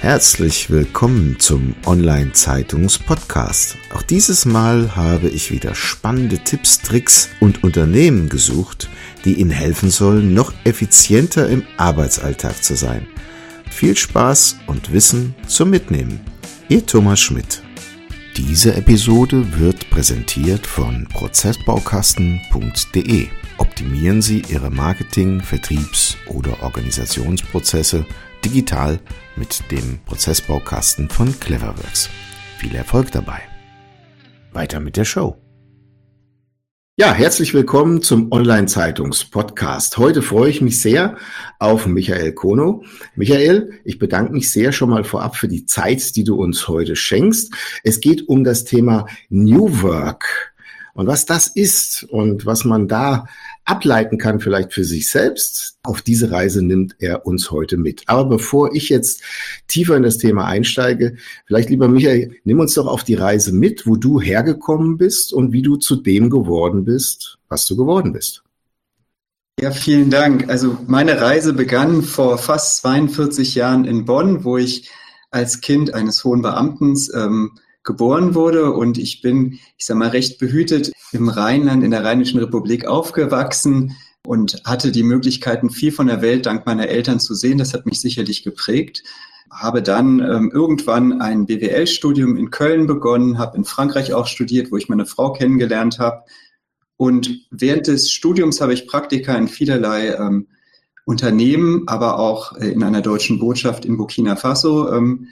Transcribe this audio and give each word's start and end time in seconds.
Herzlich 0.00 0.68
willkommen 0.68 1.40
zum 1.40 1.74
Online-Zeitungs-Podcast. 1.86 3.78
Auch 3.94 4.02
dieses 4.02 4.44
Mal 4.44 4.94
habe 4.94 5.28
ich 5.28 5.50
wieder 5.50 5.74
spannende 5.74 6.36
Tipps, 6.38 6.82
Tricks 6.82 7.30
und 7.40 7.64
Unternehmen 7.64 8.28
gesucht, 8.28 8.90
die 9.24 9.40
Ihnen 9.40 9.50
helfen 9.50 9.88
sollen, 9.90 10.34
noch 10.34 10.52
effizienter 10.64 11.48
im 11.48 11.62
Arbeitsalltag 11.78 12.62
zu 12.62 12.76
sein. 12.76 13.06
Viel 13.70 13.96
Spaß 13.96 14.58
und 14.66 14.92
Wissen 14.92 15.34
zum 15.46 15.70
Mitnehmen. 15.70 16.20
Ihr 16.68 16.84
Thomas 16.84 17.20
Schmidt. 17.20 17.62
Diese 18.36 18.74
Episode 18.74 19.58
wird 19.58 19.88
präsentiert 19.88 20.66
von 20.66 21.06
Prozessbaukasten.de. 21.08 23.28
Optimieren 23.56 24.20
Sie 24.20 24.42
Ihre 24.46 24.70
Marketing-, 24.70 25.40
Vertriebs- 25.40 26.18
oder 26.26 26.62
Organisationsprozesse 26.62 28.04
digital 28.46 29.00
mit 29.34 29.72
dem 29.72 29.98
Prozessbaukasten 30.06 31.10
von 31.10 31.38
Cleverworks. 31.40 32.08
Viel 32.58 32.76
Erfolg 32.76 33.10
dabei. 33.10 33.40
Weiter 34.52 34.78
mit 34.78 34.96
der 34.96 35.04
Show. 35.04 35.36
Ja, 36.96 37.12
herzlich 37.12 37.54
willkommen 37.54 38.02
zum 38.02 38.30
Online-Zeitungs-Podcast. 38.30 39.98
Heute 39.98 40.22
freue 40.22 40.48
ich 40.48 40.60
mich 40.60 40.80
sehr 40.80 41.16
auf 41.58 41.88
Michael 41.88 42.34
Kono. 42.34 42.84
Michael, 43.16 43.80
ich 43.84 43.98
bedanke 43.98 44.32
mich 44.32 44.48
sehr 44.52 44.70
schon 44.70 44.90
mal 44.90 45.02
vorab 45.02 45.34
für 45.34 45.48
die 45.48 45.66
Zeit, 45.66 46.14
die 46.14 46.22
du 46.22 46.36
uns 46.36 46.68
heute 46.68 46.94
schenkst. 46.94 47.52
Es 47.82 48.00
geht 48.00 48.28
um 48.28 48.44
das 48.44 48.64
Thema 48.64 49.06
New 49.28 49.82
Work. 49.82 50.54
Und 50.94 51.08
was 51.08 51.26
das 51.26 51.48
ist 51.48 52.04
und 52.04 52.46
was 52.46 52.64
man 52.64 52.86
da 52.86 53.26
ableiten 53.66 54.16
kann, 54.16 54.40
vielleicht 54.40 54.72
für 54.72 54.84
sich 54.84 55.10
selbst, 55.10 55.76
auf 55.82 56.00
diese 56.00 56.30
Reise 56.30 56.64
nimmt 56.64 56.96
er 57.00 57.26
uns 57.26 57.50
heute 57.50 57.76
mit. 57.76 58.04
Aber 58.06 58.24
bevor 58.24 58.74
ich 58.74 58.88
jetzt 58.88 59.22
tiefer 59.66 59.96
in 59.96 60.04
das 60.04 60.18
Thema 60.18 60.46
einsteige, 60.46 61.16
vielleicht 61.46 61.68
lieber 61.68 61.88
Michael, 61.88 62.36
nimm 62.44 62.60
uns 62.60 62.74
doch 62.74 62.86
auf 62.86 63.04
die 63.04 63.14
Reise 63.14 63.52
mit, 63.52 63.86
wo 63.86 63.96
du 63.96 64.20
hergekommen 64.20 64.96
bist 64.96 65.32
und 65.32 65.52
wie 65.52 65.62
du 65.62 65.76
zu 65.76 65.96
dem 65.96 66.30
geworden 66.30 66.84
bist, 66.84 67.38
was 67.48 67.66
du 67.66 67.76
geworden 67.76 68.12
bist. 68.12 68.44
Ja, 69.60 69.70
vielen 69.70 70.10
Dank. 70.10 70.48
Also 70.48 70.78
meine 70.86 71.20
Reise 71.20 71.52
begann 71.52 72.02
vor 72.02 72.38
fast 72.38 72.78
42 72.78 73.54
Jahren 73.54 73.84
in 73.84 74.04
Bonn, 74.04 74.44
wo 74.44 74.58
ich 74.58 74.90
als 75.30 75.60
Kind 75.60 75.92
eines 75.92 76.22
hohen 76.24 76.42
Beamten 76.42 76.94
ähm, 77.14 77.52
geboren 77.86 78.34
wurde 78.34 78.72
und 78.72 78.98
ich 78.98 79.22
bin, 79.22 79.58
ich 79.78 79.86
sag 79.86 79.96
mal, 79.96 80.08
recht 80.08 80.38
behütet 80.38 80.92
im 81.12 81.30
Rheinland, 81.30 81.82
in 81.82 81.92
der 81.92 82.04
Rheinischen 82.04 82.38
Republik 82.38 82.84
aufgewachsen 82.84 83.96
und 84.26 84.60
hatte 84.64 84.92
die 84.92 85.04
Möglichkeiten, 85.04 85.70
viel 85.70 85.92
von 85.92 86.08
der 86.08 86.20
Welt 86.20 86.44
dank 86.46 86.66
meiner 86.66 86.88
Eltern 86.88 87.20
zu 87.20 87.34
sehen. 87.34 87.58
Das 87.58 87.72
hat 87.72 87.86
mich 87.86 88.00
sicherlich 88.00 88.42
geprägt. 88.42 89.02
Habe 89.50 89.82
dann 89.82 90.18
ähm, 90.18 90.50
irgendwann 90.52 91.22
ein 91.22 91.46
BWL-Studium 91.46 92.36
in 92.36 92.50
Köln 92.50 92.86
begonnen, 92.86 93.38
habe 93.38 93.56
in 93.56 93.64
Frankreich 93.64 94.12
auch 94.12 94.26
studiert, 94.26 94.72
wo 94.72 94.76
ich 94.76 94.88
meine 94.88 95.06
Frau 95.06 95.32
kennengelernt 95.32 96.00
habe. 96.00 96.24
Und 96.96 97.46
während 97.50 97.86
des 97.86 98.10
Studiums 98.10 98.60
habe 98.60 98.74
ich 98.74 98.88
Praktika 98.88 99.36
in 99.36 99.48
vielerlei 99.48 100.14
ähm, 100.14 100.48
Unternehmen, 101.04 101.84
aber 101.86 102.18
auch 102.18 102.56
äh, 102.56 102.68
in 102.68 102.82
einer 102.82 103.02
deutschen 103.02 103.38
Botschaft 103.38 103.84
in 103.84 103.96
Burkina 103.96 104.34
Faso 104.34 104.92
ähm, 104.92 105.28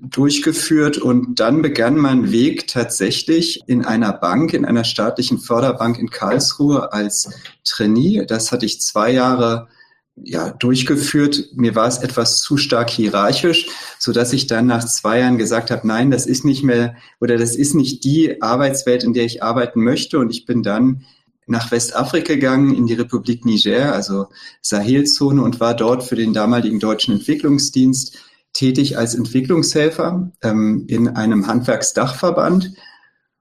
durchgeführt 0.00 0.98
und 0.98 1.38
dann 1.38 1.62
begann 1.62 1.96
mein 1.96 2.32
Weg 2.32 2.66
tatsächlich 2.66 3.62
in 3.66 3.84
einer 3.84 4.12
Bank, 4.12 4.52
in 4.52 4.64
einer 4.64 4.84
staatlichen 4.84 5.38
Förderbank 5.38 5.98
in 5.98 6.10
Karlsruhe 6.10 6.92
als 6.92 7.30
Trainee. 7.64 8.24
Das 8.26 8.50
hatte 8.50 8.66
ich 8.66 8.80
zwei 8.80 9.12
Jahre 9.12 9.68
ja, 10.16 10.50
durchgeführt. 10.50 11.50
Mir 11.54 11.76
war 11.76 11.86
es 11.86 11.98
etwas 11.98 12.40
zu 12.40 12.56
stark 12.56 12.90
hierarchisch, 12.90 13.68
so 14.00 14.12
dass 14.12 14.32
ich 14.32 14.48
dann 14.48 14.66
nach 14.66 14.84
zwei 14.84 15.20
Jahren 15.20 15.38
gesagt 15.38 15.70
habe, 15.70 15.86
nein, 15.86 16.10
das 16.10 16.26
ist 16.26 16.44
nicht 16.44 16.64
mehr 16.64 16.96
oder 17.20 17.36
das 17.36 17.54
ist 17.54 17.74
nicht 17.74 18.02
die 18.02 18.42
Arbeitswelt, 18.42 19.04
in 19.04 19.14
der 19.14 19.24
ich 19.24 19.44
arbeiten 19.44 19.84
möchte. 19.84 20.18
Und 20.18 20.30
ich 20.30 20.44
bin 20.44 20.64
dann 20.64 21.04
nach 21.46 21.70
Westafrika 21.70 22.34
gegangen, 22.34 22.74
in 22.74 22.86
die 22.86 22.94
Republik 22.94 23.44
Niger, 23.44 23.94
also 23.94 24.26
Sahelzone 24.60 25.40
und 25.40 25.60
war 25.60 25.74
dort 25.74 26.02
für 26.02 26.16
den 26.16 26.34
damaligen 26.34 26.80
deutschen 26.80 27.14
Entwicklungsdienst 27.14 28.18
tätig 28.58 28.98
als 28.98 29.14
Entwicklungshelfer 29.14 30.32
ähm, 30.42 30.84
in 30.88 31.08
einem 31.08 31.46
Handwerksdachverband. 31.46 32.72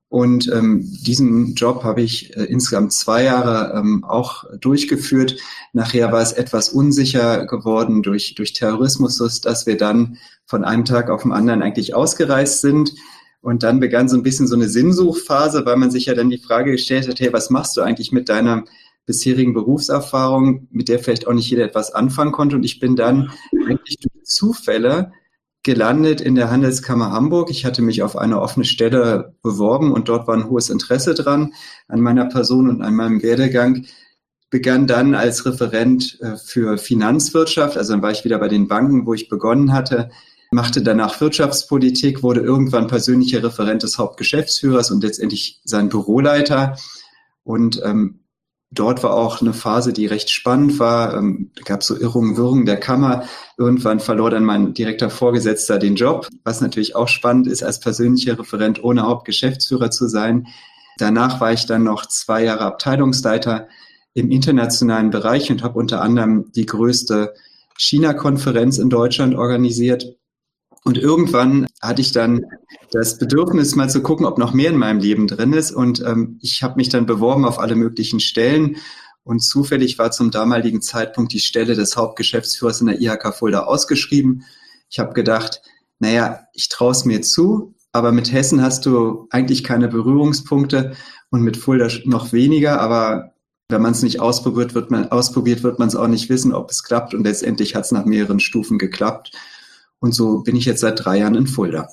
Und 0.09 0.49
ähm, 0.53 0.87
diesen 1.05 1.55
Job 1.55 1.83
habe 1.83 2.01
ich 2.01 2.37
äh, 2.37 2.43
insgesamt 2.43 2.93
zwei 2.93 3.23
Jahre 3.23 3.77
ähm, 3.77 4.05
auch 4.05 4.45
durchgeführt. 4.61 5.37
Nachher 5.73 6.11
war 6.11 6.21
es 6.21 6.33
etwas 6.33 6.69
unsicher 6.69 7.47
geworden 7.47 8.03
durch, 8.03 8.35
durch 8.35 8.53
Terrorismus, 8.53 9.17
dass 9.41 9.65
wir 9.65 9.75
dann 9.75 10.17
von 10.45 10.63
einem 10.63 10.85
Tag 10.85 11.09
auf 11.09 11.23
den 11.23 11.33
anderen 11.33 11.63
eigentlich 11.63 11.95
ausgereist 11.95 12.61
sind. 12.61 12.93
Und 13.41 13.63
dann 13.63 13.79
begann 13.79 14.09
so 14.09 14.15
ein 14.15 14.23
bisschen 14.23 14.47
so 14.47 14.55
eine 14.55 14.69
Sinnsuchphase, 14.69 15.65
weil 15.65 15.77
man 15.77 15.91
sich 15.91 16.05
ja 16.05 16.13
dann 16.13 16.29
die 16.29 16.37
Frage 16.37 16.71
gestellt 16.71 17.07
hat, 17.07 17.19
hey, 17.19 17.33
was 17.33 17.49
machst 17.49 17.75
du 17.75 17.81
eigentlich 17.81 18.11
mit 18.11 18.29
deiner 18.29 18.65
bisherigen 19.07 19.53
Berufserfahrung, 19.53 20.67
mit 20.69 20.89
der 20.89 20.99
vielleicht 20.99 21.25
auch 21.25 21.33
nicht 21.33 21.49
jeder 21.49 21.65
etwas 21.65 21.91
anfangen 21.91 22.33
konnte. 22.33 22.57
Und 22.57 22.63
ich 22.63 22.79
bin 22.79 22.95
dann 22.95 23.31
eigentlich 23.65 23.97
durch 23.97 24.25
Zufälle 24.25 25.11
gelandet 25.63 26.21
in 26.21 26.35
der 26.35 26.51
Handelskammer 26.51 27.11
Hamburg. 27.11 27.49
Ich 27.49 27.65
hatte 27.65 27.81
mich 27.81 28.03
auf 28.03 28.17
eine 28.17 28.39
offene 28.39 28.65
Stelle 28.65 29.35
beworben 29.41 29.91
und 29.91 30.09
dort 30.09 30.27
war 30.27 30.35
ein 30.35 30.49
hohes 30.49 30.69
Interesse 30.69 31.15
dran 31.15 31.53
an 31.87 32.01
meiner 32.01 32.25
Person 32.25 32.69
und 32.69 32.81
an 32.81 32.93
meinem 32.93 33.23
Werdegang. 33.23 33.85
Begann 34.49 34.87
dann 34.87 35.13
als 35.13 35.45
Referent 35.45 36.19
äh, 36.21 36.37
für 36.37 36.77
Finanzwirtschaft, 36.77 37.77
also 37.77 37.93
dann 37.93 38.01
war 38.01 38.11
ich 38.11 38.23
wieder 38.23 38.39
bei 38.39 38.47
den 38.47 38.69
Banken, 38.69 39.05
wo 39.05 39.13
ich 39.13 39.27
begonnen 39.27 39.73
hatte, 39.73 40.09
machte 40.51 40.81
danach 40.81 41.19
Wirtschaftspolitik, 41.19 42.23
wurde 42.23 42.39
irgendwann 42.39 42.87
persönlicher 42.87 43.43
Referent 43.43 43.83
des 43.83 43.97
Hauptgeschäftsführers 43.97 44.89
und 44.91 45.03
letztendlich 45.03 45.59
sein 45.65 45.89
Büroleiter 45.89 46.77
und 47.43 47.81
ähm, 47.83 48.21
Dort 48.69 49.01
war 49.01 49.13
auch 49.13 49.41
eine 49.41 49.53
Phase, 49.53 49.93
die 49.93 50.07
recht 50.07 50.29
spannend 50.29 50.77
war. 50.77 51.15
Ähm, 51.15 51.51
gab 51.63 51.83
so 51.83 51.97
Irrungen, 51.97 52.35
Wirrungen 52.35 52.65
der 52.65 52.77
Kammer. 52.77 53.23
Irgendwann 53.57 53.99
verlor 53.99 54.29
dann 54.29 54.43
mein 54.43 54.73
direkter 54.73 55.09
Vorgesetzter 55.09 55.79
den 55.79 55.95
Job, 55.95 56.27
was 56.43 56.59
natürlich 56.59 56.95
auch 56.95 57.07
spannend 57.07 57.47
ist, 57.47 57.63
als 57.63 57.79
persönlicher 57.79 58.37
Referent 58.37 58.83
ohne 58.83 59.03
Hauptgeschäftsführer 59.03 59.89
zu 59.89 60.07
sein. 60.07 60.47
Danach 60.97 61.39
war 61.39 61.53
ich 61.53 61.65
dann 61.65 61.83
noch 61.83 62.07
zwei 62.07 62.43
Jahre 62.43 62.65
Abteilungsleiter 62.65 63.67
im 64.13 64.31
internationalen 64.31 65.11
Bereich 65.11 65.49
und 65.49 65.63
habe 65.63 65.79
unter 65.79 66.01
anderem 66.01 66.51
die 66.53 66.65
größte 66.65 67.33
China-Konferenz 67.77 68.79
in 68.79 68.89
Deutschland 68.89 69.35
organisiert 69.35 70.17
und 70.83 70.97
irgendwann 70.97 71.67
hatte 71.81 72.01
ich 72.01 72.11
dann 72.11 72.45
das 72.91 73.17
Bedürfnis, 73.17 73.75
mal 73.75 73.89
zu 73.89 74.01
gucken, 74.01 74.25
ob 74.25 74.37
noch 74.37 74.53
mehr 74.53 74.69
in 74.69 74.77
meinem 74.77 74.99
Leben 74.99 75.27
drin 75.27 75.53
ist. 75.53 75.71
Und 75.71 76.01
ähm, 76.01 76.39
ich 76.41 76.63
habe 76.63 76.75
mich 76.77 76.89
dann 76.89 77.05
beworben 77.05 77.45
auf 77.45 77.59
alle 77.59 77.75
möglichen 77.75 78.19
Stellen. 78.19 78.77
Und 79.23 79.41
zufällig 79.41 79.99
war 79.99 80.11
zum 80.11 80.31
damaligen 80.31 80.81
Zeitpunkt 80.81 81.33
die 81.33 81.41
Stelle 81.41 81.75
des 81.75 81.97
Hauptgeschäftsführers 81.97 82.79
in 82.79 82.87
der 82.87 83.01
IHK 83.01 83.35
Fulda 83.35 83.63
ausgeschrieben. 83.63 84.45
Ich 84.89 84.99
habe 84.99 85.13
gedacht, 85.13 85.61
naja, 85.99 86.47
ich 86.53 86.69
traue 86.69 86.91
es 86.91 87.03
mir 87.03 87.21
zu, 87.21 87.75
aber 87.91 88.13
mit 88.13 88.31
Hessen 88.31 88.61
hast 88.61 88.85
du 88.85 89.27
eigentlich 89.31 89.63
keine 89.65 89.89
Berührungspunkte 89.89 90.95
und 91.29 91.41
mit 91.41 91.57
Fulda 91.57 91.89
noch 92.05 92.31
weniger. 92.31 92.79
Aber 92.79 93.33
wenn 93.69 93.81
man 93.81 93.91
es 93.91 94.03
nicht 94.03 94.21
ausprobiert, 94.21 94.73
wird 94.75 94.91
man 94.91 95.09
ausprobiert, 95.09 95.63
wird 95.63 95.79
man 95.79 95.89
es 95.89 95.95
auch 95.95 96.07
nicht 96.07 96.29
wissen, 96.29 96.53
ob 96.53 96.71
es 96.71 96.83
klappt. 96.83 97.13
Und 97.13 97.25
letztendlich 97.25 97.75
hat 97.75 97.83
es 97.83 97.91
nach 97.91 98.05
mehreren 98.05 98.39
Stufen 98.39 98.77
geklappt. 98.77 99.33
Und 99.99 100.13
so 100.13 100.43
bin 100.43 100.55
ich 100.55 100.65
jetzt 100.65 100.81
seit 100.81 101.03
drei 101.03 101.19
Jahren 101.19 101.35
in 101.35 101.47
Fulda. 101.47 101.87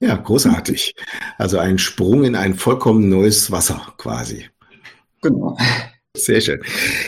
Ja, 0.00 0.16
großartig. 0.16 0.94
Also 1.38 1.58
ein 1.58 1.78
Sprung 1.78 2.24
in 2.24 2.36
ein 2.36 2.54
vollkommen 2.54 3.08
neues 3.08 3.50
Wasser 3.50 3.94
quasi. 3.96 4.46
Genau. 5.22 5.56
Sehr 6.16 6.40
schön. 6.40 6.62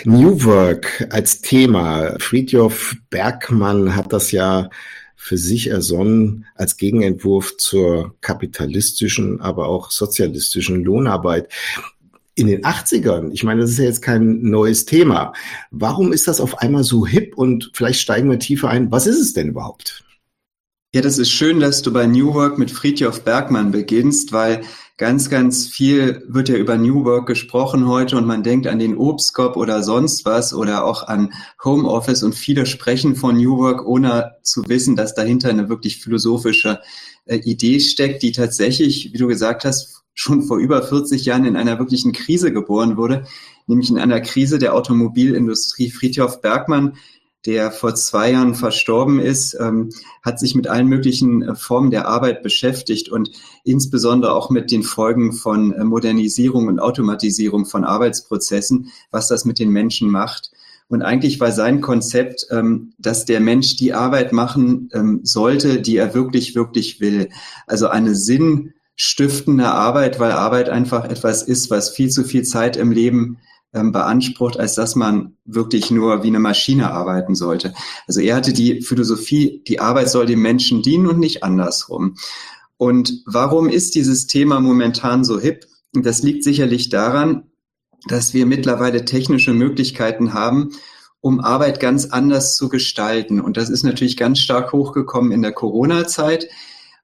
New 0.05 0.45
Work 0.45 1.07
als 1.11 1.41
Thema. 1.41 2.15
Friedjof 2.19 2.97
Bergmann 3.11 3.95
hat 3.97 4.13
das 4.13 4.33
ja 4.33 4.71
für 5.17 5.37
sich 5.37 5.69
ersonnen 5.69 6.47
als 6.55 6.77
Gegenentwurf 6.77 7.57
zur 7.57 8.15
kapitalistischen, 8.21 9.41
aber 9.41 9.67
auch 9.67 9.91
sozialistischen 9.91 10.85
Lohnarbeit. 10.85 11.53
In 12.39 12.47
den 12.47 12.63
80ern, 12.63 13.33
ich 13.33 13.43
meine, 13.43 13.63
das 13.63 13.71
ist 13.71 13.79
ja 13.79 13.87
jetzt 13.87 14.01
kein 14.01 14.43
neues 14.43 14.85
Thema. 14.85 15.33
Warum 15.73 16.13
ist 16.13 16.29
das 16.29 16.41
auf 16.41 16.59
einmal 16.59 16.85
so 16.85 17.05
hip 17.05 17.37
und 17.37 17.73
vielleicht 17.73 17.99
steigen 17.99 18.31
wir 18.31 18.39
tiefer 18.39 18.69
ein? 18.69 18.93
Was 18.93 19.09
ist 19.09 19.19
es 19.19 19.33
denn 19.33 19.49
überhaupt? 19.49 20.05
Ja, 20.95 21.01
das 21.01 21.19
ist 21.19 21.33
schön, 21.33 21.59
dass 21.59 21.83
du 21.83 21.93
bei 21.93 22.07
New 22.07 22.35
Work 22.35 22.57
mit 22.57 22.71
Friedjof 22.71 23.25
Bergmann 23.25 23.73
beginnst, 23.73 24.33
weil 24.33 24.63
ganz, 24.99 25.31
ganz 25.31 25.67
viel 25.67 26.23
wird 26.29 26.49
ja 26.49 26.55
über 26.55 26.79
New 26.79 27.05
Work 27.05 27.27
gesprochen 27.27 27.89
heute 27.89 28.17
und 28.17 28.25
man 28.25 28.45
denkt 28.45 28.69
an 28.69 28.79
den 28.79 28.97
Obstkorb 28.97 29.57
oder 29.57 29.83
sonst 29.83 30.25
was 30.25 30.55
oder 30.55 30.85
auch 30.85 31.09
an 31.09 31.33
Homeoffice 31.65 32.23
und 32.23 32.37
viele 32.37 32.67
sprechen 32.67 33.17
von 33.17 33.37
New 33.37 33.59
Work, 33.59 33.85
ohne 33.85 34.37
zu 34.45 34.63
wissen, 34.69 34.95
dass 34.95 35.17
dahinter 35.17 35.49
eine 35.49 35.69
wirklich 35.69 36.01
philosophische 36.01 36.79
äh, 37.25 37.39
Idee 37.39 37.81
steckt, 37.81 38.23
die 38.23 38.31
tatsächlich, 38.31 39.13
wie 39.13 39.19
du 39.19 39.27
gesagt 39.27 39.65
hast, 39.65 39.98
schon 40.19 40.43
vor 40.43 40.59
über 40.59 40.83
40 40.83 41.25
Jahren 41.25 41.45
in 41.45 41.57
einer 41.57 41.79
wirklichen 41.79 42.13
Krise 42.13 42.53
geboren 42.53 42.97
wurde, 42.97 43.25
nämlich 43.69 43.89
in 43.89 43.99
einer 43.99 44.21
Krise 44.21 44.59
der 44.59 44.75
Automobilindustrie. 44.75 45.91
Friedhof 45.91 46.41
Bergmann 46.41 46.95
der 47.47 47.71
vor 47.71 47.95
zwei 47.95 48.33
Jahren 48.33 48.57
verstorben 48.57 49.21
ist, 49.21 49.57
ähm, 49.61 49.91
hat 50.25 50.41
sich 50.41 50.57
mit 50.57 50.67
allen 50.67 50.89
möglichen 50.89 51.43
äh, 51.43 51.55
Formen 51.55 51.93
der 51.93 52.09
Arbeit 52.09 52.43
beschäftigt 52.43 53.09
und 53.11 53.31
insbesondere 53.63 54.35
auch 54.35 54.51
mit 54.51 54.73
den 54.73 54.83
Folgen 54.83 55.33
von 55.33 55.73
äh, 55.73 55.85
Modernisierung 55.85 56.67
und 56.67 56.81
Automatisierung 56.81 57.65
von 57.65 57.85
Arbeitsprozessen, 57.85 58.91
was 59.13 59.29
das 59.29 59.45
mit 59.45 59.61
den 59.61 59.71
Menschen 59.71 60.11
macht. 60.11 60.51
Und 60.89 61.03
eigentlich 61.03 61.39
war 61.39 61.53
sein 61.53 61.81
Konzept, 61.81 62.49
ähm, 62.51 62.93
dass 62.99 63.25
der 63.25 63.39
Mensch 63.39 63.77
die 63.77 63.95
Arbeit 63.95 64.33
machen 64.33 64.89
ähm, 64.93 65.21
sollte, 65.23 65.81
die 65.81 65.97
er 65.97 66.15
wirklich, 66.15 66.57
wirklich 66.57 67.01
will. 67.01 67.29
Also 67.69 67.87
eine 67.87 68.17
sinnstiftende 68.99 69.69
Arbeit, 69.69 70.19
weil 70.19 70.33
Arbeit 70.33 70.69
einfach 70.69 71.05
etwas 71.05 71.43
ist, 71.43 71.71
was 71.71 71.91
viel 71.91 72.11
zu 72.11 72.25
viel 72.25 72.43
Zeit 72.43 72.77
im 72.77 72.91
Leben 72.91 73.39
ähm, 73.73 73.93
beansprucht, 73.93 74.59
als 74.59 74.75
dass 74.75 74.97
man 74.97 75.37
wirklich 75.45 75.91
nur 75.91 76.25
wie 76.25 76.29
eine 76.29 76.41
Maschine 76.41 76.91
arbeiten 76.91 77.35
sollte. 77.37 77.75
Also 78.09 78.21
er 78.21 78.35
hatte 78.35 78.53
die 78.53 78.83
Philosophie, 78.83 79.63
die 79.69 79.79
Arbeit 79.79 80.11
soll 80.11 80.27
dem 80.27 80.43
Menschen 80.43 80.83
dienen 80.83 81.07
und 81.07 81.21
nicht 81.21 81.45
andersrum. 81.45 82.17
Und 82.77 83.23
warum 83.27 83.69
ist 83.69 83.95
dieses 83.95 84.27
Thema 84.27 84.61
momentan 84.61 85.25
so 85.25 85.39
hip? 85.39 85.67
Das 85.93 86.23
liegt 86.23 86.43
sicherlich 86.43 86.89
daran, 86.89 87.45
dass 88.09 88.35
wir 88.35 88.47
mittlerweile 88.47 89.05
technische 89.05 89.53
Möglichkeiten 89.53 90.35
haben, 90.35 90.71
um 91.21 91.41
Arbeit 91.41 91.81
ganz 91.81 92.07
anders 92.07 92.57
zu 92.57 92.69
gestalten. 92.69 93.41
Und 93.41 93.57
das 93.57 93.71
ist 93.71 93.85
natürlich 93.85 94.17
ganz 94.17 94.39
stark 94.41 94.73
hochgekommen 94.73 95.33
in 95.33 95.43
der 95.43 95.53
Corona-Zeit. 95.53 96.49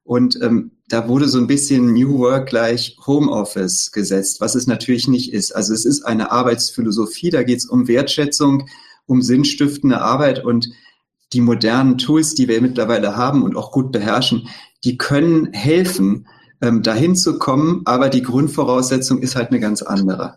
Und 0.05 0.41
ähm, 0.43 0.73
da 0.89 1.09
wurde 1.09 1.29
so 1.29 1.39
ein 1.39 1.47
bisschen 1.47 1.93
New 1.95 2.19
Work 2.19 2.49
gleich 2.49 2.97
Homeoffice 3.07 3.91
gesetzt, 3.93 4.41
was 4.41 4.55
es 4.55 4.67
natürlich 4.67 5.09
nicht 5.09 5.33
ist. 5.33 5.53
Also 5.53 5.73
es 5.73 5.85
ist 5.85 6.03
eine 6.03 6.31
Arbeitsphilosophie, 6.31 7.31
da 7.31 7.43
geht 7.43 7.59
es 7.59 7.67
um 7.67 7.89
Wertschätzung, 7.89 8.69
um 9.07 9.23
sinnstiftende 9.23 10.01
Arbeit 10.01 10.45
und 10.45 10.69
die 11.33 11.41
modernen 11.41 11.99
Tools, 11.99 12.35
die 12.35 12.49
wir 12.49 12.61
mittlerweile 12.61 13.17
haben 13.17 13.43
und 13.43 13.57
auch 13.57 13.73
gut 13.73 13.93
beherrschen, 13.93 14.49
die 14.85 14.99
können 14.99 15.53
helfen, 15.53 16.29
ähm, 16.61 16.83
dahin 16.83 17.17
zu 17.17 17.39
kommen, 17.39 17.83
aber 17.87 18.09
die 18.09 18.23
Grundvoraussetzung 18.23 19.21
ist 19.21 19.37
halt 19.37 19.51
eine 19.51 19.61
ganz 19.61 19.83
andere. 19.83 20.37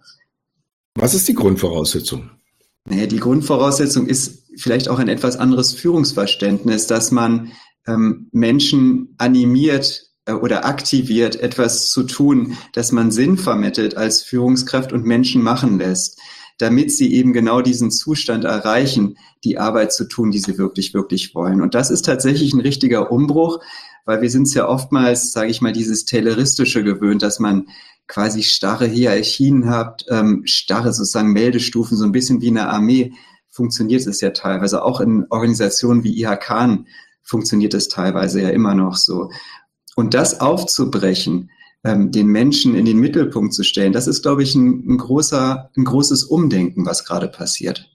Was 0.95 1.13
ist 1.13 1.27
die 1.27 1.35
Grundvoraussetzung? 1.35 2.31
Naja, 2.85 3.05
die 3.05 3.19
Grundvoraussetzung 3.19 4.07
ist 4.07 4.45
vielleicht 4.55 4.87
auch 4.87 4.97
ein 4.97 5.09
etwas 5.09 5.35
anderes 5.35 5.73
Führungsverständnis, 5.73 6.87
dass 6.87 7.11
man 7.11 7.51
ähm, 7.85 8.29
Menschen 8.31 9.13
animiert 9.17 10.06
oder 10.35 10.65
aktiviert, 10.65 11.35
etwas 11.37 11.89
zu 11.91 12.03
tun, 12.03 12.57
dass 12.73 12.91
man 12.91 13.11
Sinn 13.11 13.37
vermittelt 13.37 13.97
als 13.97 14.21
Führungskraft 14.23 14.93
und 14.93 15.05
Menschen 15.05 15.41
machen 15.41 15.79
lässt, 15.79 16.19
damit 16.57 16.91
sie 16.91 17.13
eben 17.13 17.33
genau 17.33 17.61
diesen 17.61 17.91
Zustand 17.91 18.43
erreichen, 18.43 19.17
die 19.43 19.57
Arbeit 19.57 19.93
zu 19.93 20.05
tun, 20.05 20.31
die 20.31 20.39
sie 20.39 20.57
wirklich, 20.57 20.93
wirklich 20.93 21.35
wollen. 21.35 21.61
Und 21.61 21.75
das 21.75 21.91
ist 21.91 22.05
tatsächlich 22.05 22.53
ein 22.53 22.61
richtiger 22.61 23.11
Umbruch, 23.11 23.59
weil 24.05 24.21
wir 24.21 24.29
sind 24.29 24.43
es 24.43 24.53
ja 24.53 24.67
oftmals, 24.67 25.31
sage 25.31 25.51
ich 25.51 25.61
mal, 25.61 25.73
dieses 25.73 26.05
Tayloristische 26.05 26.83
gewöhnt, 26.83 27.21
dass 27.21 27.39
man 27.39 27.67
quasi 28.07 28.41
starre 28.41 28.87
Hierarchien 28.87 29.69
hat, 29.69 30.05
ähm, 30.09 30.43
starre 30.45 30.93
sozusagen 30.93 31.33
Meldestufen, 31.33 31.97
so 31.97 32.05
ein 32.05 32.13
bisschen 32.13 32.41
wie 32.41 32.49
eine 32.49 32.69
Armee 32.69 33.13
funktioniert 33.49 34.05
es 34.07 34.21
ja 34.21 34.29
teilweise. 34.29 34.83
Auch 34.83 35.01
in 35.01 35.25
Organisationen 35.29 36.03
wie 36.03 36.21
IHK 36.21 36.85
funktioniert 37.23 37.73
es 37.73 37.89
teilweise 37.89 38.41
ja 38.41 38.49
immer 38.49 38.75
noch 38.75 38.95
so. 38.95 39.29
Und 39.97 40.13
das 40.13 40.41
aufzubrechen, 40.41 41.49
ähm, 41.83 42.11
den 42.11 42.27
Menschen 42.27 42.75
in 42.75 42.85
den 42.85 42.99
Mittelpunkt 42.99 43.55
zu 43.55 43.63
stellen, 43.63 43.93
das 43.93 44.05
ist, 44.05 44.21
glaube 44.21 44.43
ich, 44.43 44.53
ein, 44.53 44.87
ein 44.87 44.97
großer, 44.99 45.71
ein 45.75 45.83
großes 45.83 46.23
Umdenken, 46.25 46.85
was 46.85 47.03
gerade 47.03 47.27
passiert. 47.27 47.89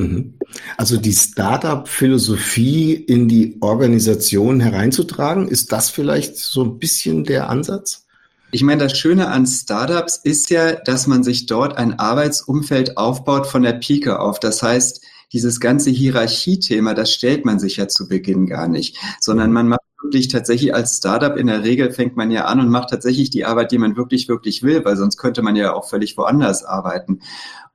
Mhm. 0.00 0.34
Also 0.76 0.96
die 0.96 1.12
Startup-Philosophie 1.12 2.94
in 2.94 3.28
die 3.28 3.58
Organisation 3.60 4.58
hereinzutragen, 4.58 5.46
ist 5.46 5.70
das 5.70 5.88
vielleicht 5.88 6.36
so 6.36 6.64
ein 6.64 6.80
bisschen 6.80 7.22
der 7.22 7.48
Ansatz? 7.48 8.06
Ich 8.50 8.64
meine, 8.64 8.82
das 8.82 8.98
Schöne 8.98 9.28
an 9.28 9.46
Startups 9.46 10.16
ist 10.16 10.50
ja, 10.50 10.72
dass 10.72 11.06
man 11.06 11.22
sich 11.22 11.46
dort 11.46 11.78
ein 11.78 11.96
Arbeitsumfeld 12.00 12.96
aufbaut 12.96 13.46
von 13.46 13.62
der 13.62 13.74
Pike 13.74 14.18
auf. 14.18 14.40
Das 14.40 14.64
heißt, 14.64 15.00
dieses 15.32 15.60
ganze 15.60 15.90
Hierarchiethema, 15.90 16.94
das 16.94 17.12
stellt 17.12 17.44
man 17.44 17.60
sich 17.60 17.76
ja 17.76 17.86
zu 17.86 18.08
Beginn 18.08 18.46
gar 18.46 18.66
nicht, 18.66 18.98
sondern 19.20 19.52
man 19.52 19.68
macht 19.68 19.85
wirklich 20.02 20.28
tatsächlich 20.28 20.74
als 20.74 20.98
Startup 20.98 21.36
in 21.36 21.46
der 21.46 21.64
Regel 21.64 21.92
fängt 21.92 22.16
man 22.16 22.30
ja 22.30 22.44
an 22.44 22.60
und 22.60 22.68
macht 22.68 22.90
tatsächlich 22.90 23.30
die 23.30 23.44
Arbeit, 23.44 23.72
die 23.72 23.78
man 23.78 23.96
wirklich, 23.96 24.28
wirklich 24.28 24.62
will, 24.62 24.84
weil 24.84 24.96
sonst 24.96 25.16
könnte 25.16 25.42
man 25.42 25.56
ja 25.56 25.72
auch 25.72 25.88
völlig 25.88 26.16
woanders 26.16 26.64
arbeiten. 26.64 27.20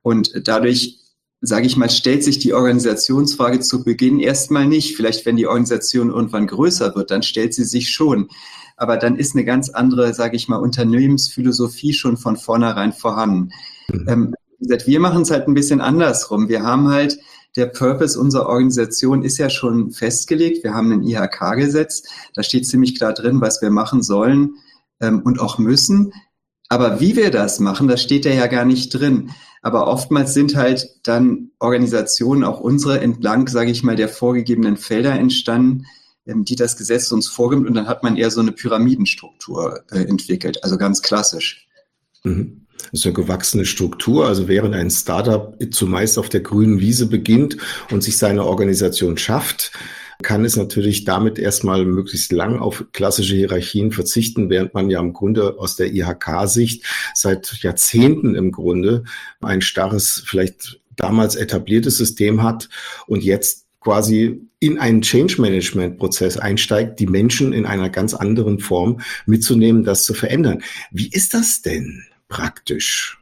Und 0.02 0.48
dadurch 0.48 1.02
sage 1.44 1.66
ich 1.66 1.76
mal, 1.76 1.90
stellt 1.90 2.22
sich 2.22 2.38
die 2.38 2.54
Organisationsfrage 2.54 3.58
zu 3.58 3.82
Beginn 3.82 4.20
erstmal 4.20 4.64
nicht. 4.64 4.96
Vielleicht, 4.96 5.26
wenn 5.26 5.36
die 5.36 5.48
Organisation 5.48 6.10
irgendwann 6.10 6.46
größer 6.46 6.94
wird, 6.94 7.10
dann 7.10 7.24
stellt 7.24 7.52
sie 7.52 7.64
sich 7.64 7.90
schon. 7.90 8.28
Aber 8.76 8.96
dann 8.96 9.16
ist 9.16 9.34
eine 9.34 9.44
ganz 9.44 9.68
andere, 9.68 10.14
sage 10.14 10.36
ich 10.36 10.48
mal, 10.48 10.56
Unternehmensphilosophie 10.56 11.92
schon 11.94 12.16
von 12.16 12.36
vornherein 12.36 12.92
vorhanden. 12.92 13.50
Mhm. 13.92 14.08
Ähm, 14.08 14.34
wir 14.60 15.00
machen 15.00 15.22
es 15.22 15.32
halt 15.32 15.48
ein 15.48 15.54
bisschen 15.54 15.80
andersrum. 15.80 16.48
Wir 16.48 16.62
haben 16.62 16.88
halt 16.88 17.18
der 17.56 17.66
Purpose 17.66 18.18
unserer 18.18 18.46
Organisation 18.46 19.22
ist 19.22 19.38
ja 19.38 19.50
schon 19.50 19.90
festgelegt. 19.90 20.64
Wir 20.64 20.74
haben 20.74 20.90
ein 20.92 21.02
IHK-Gesetz. 21.02 22.04
Da 22.34 22.42
steht 22.42 22.66
ziemlich 22.66 22.96
klar 22.96 23.12
drin, 23.12 23.40
was 23.40 23.60
wir 23.60 23.70
machen 23.70 24.02
sollen 24.02 24.56
ähm, 25.00 25.20
und 25.22 25.38
auch 25.40 25.58
müssen. 25.58 26.12
Aber 26.68 27.00
wie 27.00 27.16
wir 27.16 27.30
das 27.30 27.60
machen, 27.60 27.88
das 27.88 28.02
steht 28.02 28.24
ja 28.24 28.46
gar 28.46 28.64
nicht 28.64 28.90
drin. 28.90 29.30
Aber 29.60 29.86
oftmals 29.86 30.34
sind 30.34 30.56
halt 30.56 30.88
dann 31.04 31.50
Organisationen, 31.58 32.42
auch 32.42 32.60
unsere, 32.60 33.00
entlang, 33.00 33.46
sage 33.48 33.70
ich 33.70 33.82
mal, 33.82 33.96
der 33.96 34.08
vorgegebenen 34.08 34.76
Felder 34.76 35.12
entstanden, 35.12 35.84
ähm, 36.26 36.44
die 36.44 36.56
das 36.56 36.76
Gesetz 36.76 37.12
uns 37.12 37.28
vorgibt. 37.28 37.66
Und 37.66 37.74
dann 37.74 37.86
hat 37.86 38.02
man 38.02 38.16
eher 38.16 38.30
so 38.30 38.40
eine 38.40 38.52
Pyramidenstruktur 38.52 39.84
äh, 39.90 40.04
entwickelt, 40.04 40.64
also 40.64 40.78
ganz 40.78 41.02
klassisch. 41.02 41.68
Mhm. 42.24 42.61
Das 42.90 43.00
ist 43.00 43.06
eine 43.06 43.14
gewachsene 43.14 43.64
Struktur. 43.64 44.26
Also 44.26 44.48
während 44.48 44.74
ein 44.74 44.90
Startup 44.90 45.56
zumeist 45.70 46.18
auf 46.18 46.28
der 46.28 46.40
grünen 46.40 46.80
Wiese 46.80 47.06
beginnt 47.06 47.56
und 47.90 48.02
sich 48.02 48.18
seine 48.18 48.44
Organisation 48.44 49.16
schafft, 49.16 49.72
kann 50.22 50.44
es 50.44 50.56
natürlich 50.56 51.04
damit 51.04 51.38
erstmal 51.38 51.84
möglichst 51.84 52.32
lang 52.32 52.58
auf 52.58 52.84
klassische 52.92 53.34
Hierarchien 53.34 53.92
verzichten, 53.92 54.50
während 54.50 54.72
man 54.74 54.88
ja 54.88 55.00
im 55.00 55.12
Grunde 55.12 55.58
aus 55.58 55.76
der 55.76 55.92
IHK-Sicht 55.92 56.84
seit 57.14 57.52
Jahrzehnten 57.62 58.34
im 58.34 58.52
Grunde 58.52 59.04
ein 59.40 59.60
starres, 59.60 60.22
vielleicht 60.24 60.80
damals 60.96 61.34
etabliertes 61.34 61.96
System 61.96 62.42
hat 62.42 62.68
und 63.06 63.24
jetzt 63.24 63.66
quasi 63.80 64.40
in 64.60 64.78
einen 64.78 65.02
Change 65.02 65.40
Management 65.40 65.98
Prozess 65.98 66.36
einsteigt, 66.36 67.00
die 67.00 67.08
Menschen 67.08 67.52
in 67.52 67.66
einer 67.66 67.90
ganz 67.90 68.14
anderen 68.14 68.60
Form 68.60 69.00
mitzunehmen, 69.26 69.82
das 69.82 70.04
zu 70.04 70.14
verändern. 70.14 70.62
Wie 70.92 71.08
ist 71.08 71.34
das 71.34 71.62
denn? 71.62 72.04
Praktisch? 72.32 73.18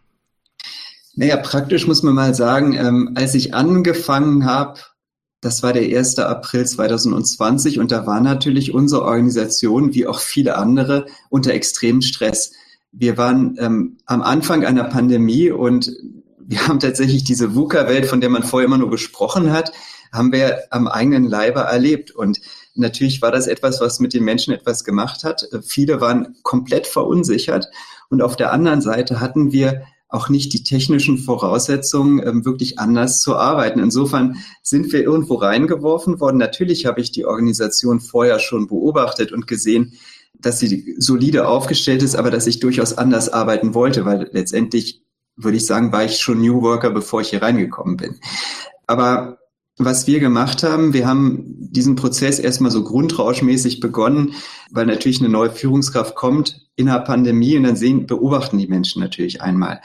Naja, 1.15 1.37
praktisch 1.37 1.87
muss 1.87 2.03
man 2.05 2.15
mal 2.15 2.35
sagen, 2.35 2.75
ähm, 2.75 3.11
als 3.17 3.35
ich 3.35 3.55
angefangen 3.55 4.47
habe, 4.47 4.81
das 5.41 5.63
war 5.63 5.73
der 5.73 5.83
1. 5.99 6.19
April 6.21 6.65
2020 6.65 7.81
und 7.81 7.91
da 7.91 8.07
war 8.07 8.21
natürlich 8.21 8.73
unsere 8.73 9.03
Organisation, 9.03 9.95
wie 9.95 10.07
auch 10.07 10.21
viele 10.21 10.57
andere, 10.57 11.07
unter 11.29 11.53
extremem 11.53 12.03
Stress. 12.03 12.53
Wir 12.93 13.17
waren 13.17 13.57
ähm, 13.59 13.99
am 14.07 14.23
Anfang 14.23 14.65
einer 14.65 14.85
Pandemie 14.85 15.51
und 15.51 15.93
wir 16.39 16.67
haben 16.69 16.79
tatsächlich 16.79 17.25
diese 17.25 17.55
VUCA-Welt, 17.55 18.07
von 18.07 18.21
der 18.21 18.31
man 18.31 18.45
vorher 18.45 18.67
immer 18.67 18.79
nur 18.79 18.91
gesprochen 18.91 19.53
hat, 19.53 19.73
haben 20.13 20.33
wir 20.33 20.65
am 20.71 20.87
eigenen 20.87 21.25
Leibe 21.25 21.61
erlebt. 21.61 22.11
Und 22.11 22.41
natürlich 22.75 23.23
war 23.23 23.33
das 23.33 23.47
etwas, 23.47 23.81
was 23.81 24.01
mit 24.01 24.15
den 24.15 24.25
Menschen 24.25 24.53
etwas 24.53 24.85
gemacht 24.85 25.25
hat. 25.25 25.49
Viele 25.63 26.01
waren 26.01 26.37
komplett 26.43 26.87
verunsichert. 26.87 27.67
Und 28.11 28.23
auf 28.23 28.37
der 28.37 28.53
anderen 28.53 28.83
Seite 28.83 29.21
hatten 29.21 29.53
wir 29.53 29.83
auch 30.11 30.29
nicht 30.29 30.53
die 30.53 30.65
technischen 30.65 31.19
Voraussetzungen, 31.19 32.21
ähm, 32.27 32.45
wirklich 32.45 32.79
anders 32.79 33.21
zu 33.21 33.37
arbeiten. 33.37 33.79
Insofern 33.79 34.37
sind 34.63 34.93
wir 34.93 35.03
irgendwo 35.03 35.37
reingeworfen 35.37 36.21
worden. 36.21 36.37
Natürlich 36.37 36.85
habe 36.85 37.01
ich 37.01 37.13
die 37.13 37.25
Organisation 37.25 38.01
vorher 38.01 38.41
schon 38.41 38.67
beobachtet 38.67 39.33
und 39.33 39.47
gesehen, 39.47 39.93
dass 40.39 40.59
sie 40.59 40.97
solide 40.99 41.47
aufgestellt 41.47 42.03
ist, 42.03 42.17
aber 42.17 42.31
dass 42.31 42.49
ich 42.49 42.61
durchaus 42.61 42.99
anders 42.99 43.29
arbeiten 43.29 43.73
wollte, 43.75 44.05
weil 44.05 44.29
letztendlich 44.33 45.05
würde 45.37 45.57
ich 45.57 45.67
sagen, 45.67 45.93
war 45.93 46.05
ich 46.05 46.19
schon 46.19 46.41
New 46.41 46.61
Worker, 46.63 46.91
bevor 46.91 47.21
ich 47.21 47.31
hier 47.31 47.43
reingekommen 47.43 47.97
bin. 47.97 48.19
Aber 48.87 49.39
was 49.79 50.07
wir 50.07 50.21
gemacht 50.21 50.63
haben, 50.63 50.93
wir 50.93 51.07
haben 51.07 51.45
diesen 51.71 51.95
Prozess 51.95 52.39
erstmal 52.39 52.71
so 52.71 52.85
grundrauschmäßig 52.85 53.81
begonnen, 53.81 54.35
weil 54.71 54.87
natürlich 54.87 55.21
eine 55.21 55.31
neue 55.31 55.51
Führungskraft 55.51 56.15
kommt 56.15 56.70
in 56.81 56.87
der 56.87 57.01
Pandemie 57.01 57.57
und 57.57 57.63
dann 57.63 57.77
sehen, 57.77 58.07
beobachten 58.07 58.59
die 58.59 58.67
Menschen 58.67 59.01
natürlich 59.01 59.43
einmal. 59.43 59.81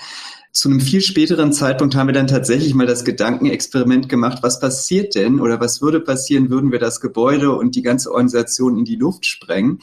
Zu 0.56 0.70
einem 0.70 0.80
viel 0.80 1.02
späteren 1.02 1.52
Zeitpunkt 1.52 1.96
haben 1.96 2.08
wir 2.08 2.14
dann 2.14 2.28
tatsächlich 2.28 2.74
mal 2.74 2.88
das 2.88 3.04
Gedankenexperiment 3.04 4.08
gemacht, 4.08 4.38
was 4.42 4.62
passiert 4.62 5.14
denn 5.14 5.42
oder 5.42 5.60
was 5.60 5.82
würde 5.82 6.00
passieren, 6.00 6.50
würden 6.50 6.72
wir 6.72 6.80
das 6.80 7.02
Gebäude 7.02 7.52
und 7.52 7.75
die 7.75 7.82
ganze 7.82 8.10
Organisation 8.10 8.78
in 8.78 8.86
die 8.86 8.96
Luft 8.96 9.25
sprengen. 9.25 9.80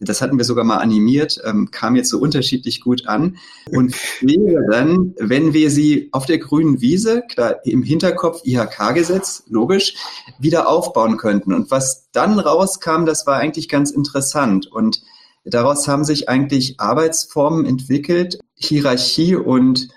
das 0.00 0.22
hatten 0.22 0.38
wir 0.38 0.46
sogar 0.46 0.64
mal 0.64 0.78
animiert, 0.78 1.38
ähm, 1.44 1.70
kam 1.70 1.96
jetzt 1.96 2.08
so 2.08 2.18
unterschiedlich 2.18 2.80
gut 2.80 3.06
an 3.06 3.36
und 3.70 3.94
wäre 4.22 4.66
dann, 4.70 5.14
wenn 5.18 5.52
wir 5.52 5.70
sie 5.70 6.08
auf 6.12 6.24
der 6.24 6.38
grünen 6.38 6.80
Wiese, 6.80 7.22
klar 7.28 7.56
im 7.66 7.82
Hinterkopf 7.82 8.40
IHK-Gesetz, 8.42 9.44
logisch, 9.50 9.96
wieder 10.38 10.66
aufbauen 10.66 11.18
könnten. 11.18 11.52
Und 11.52 11.70
was 11.70 12.08
dann 12.12 12.38
rauskam, 12.38 13.04
das 13.04 13.26
war 13.26 13.36
eigentlich 13.36 13.68
ganz 13.68 13.90
interessant 13.90 14.66
und 14.66 15.02
daraus 15.46 15.88
haben 15.88 16.04
sich 16.04 16.28
eigentlich 16.28 16.80
Arbeitsformen 16.80 17.66
entwickelt, 17.66 18.38
Hierarchie 18.54 19.36
und 19.36 19.88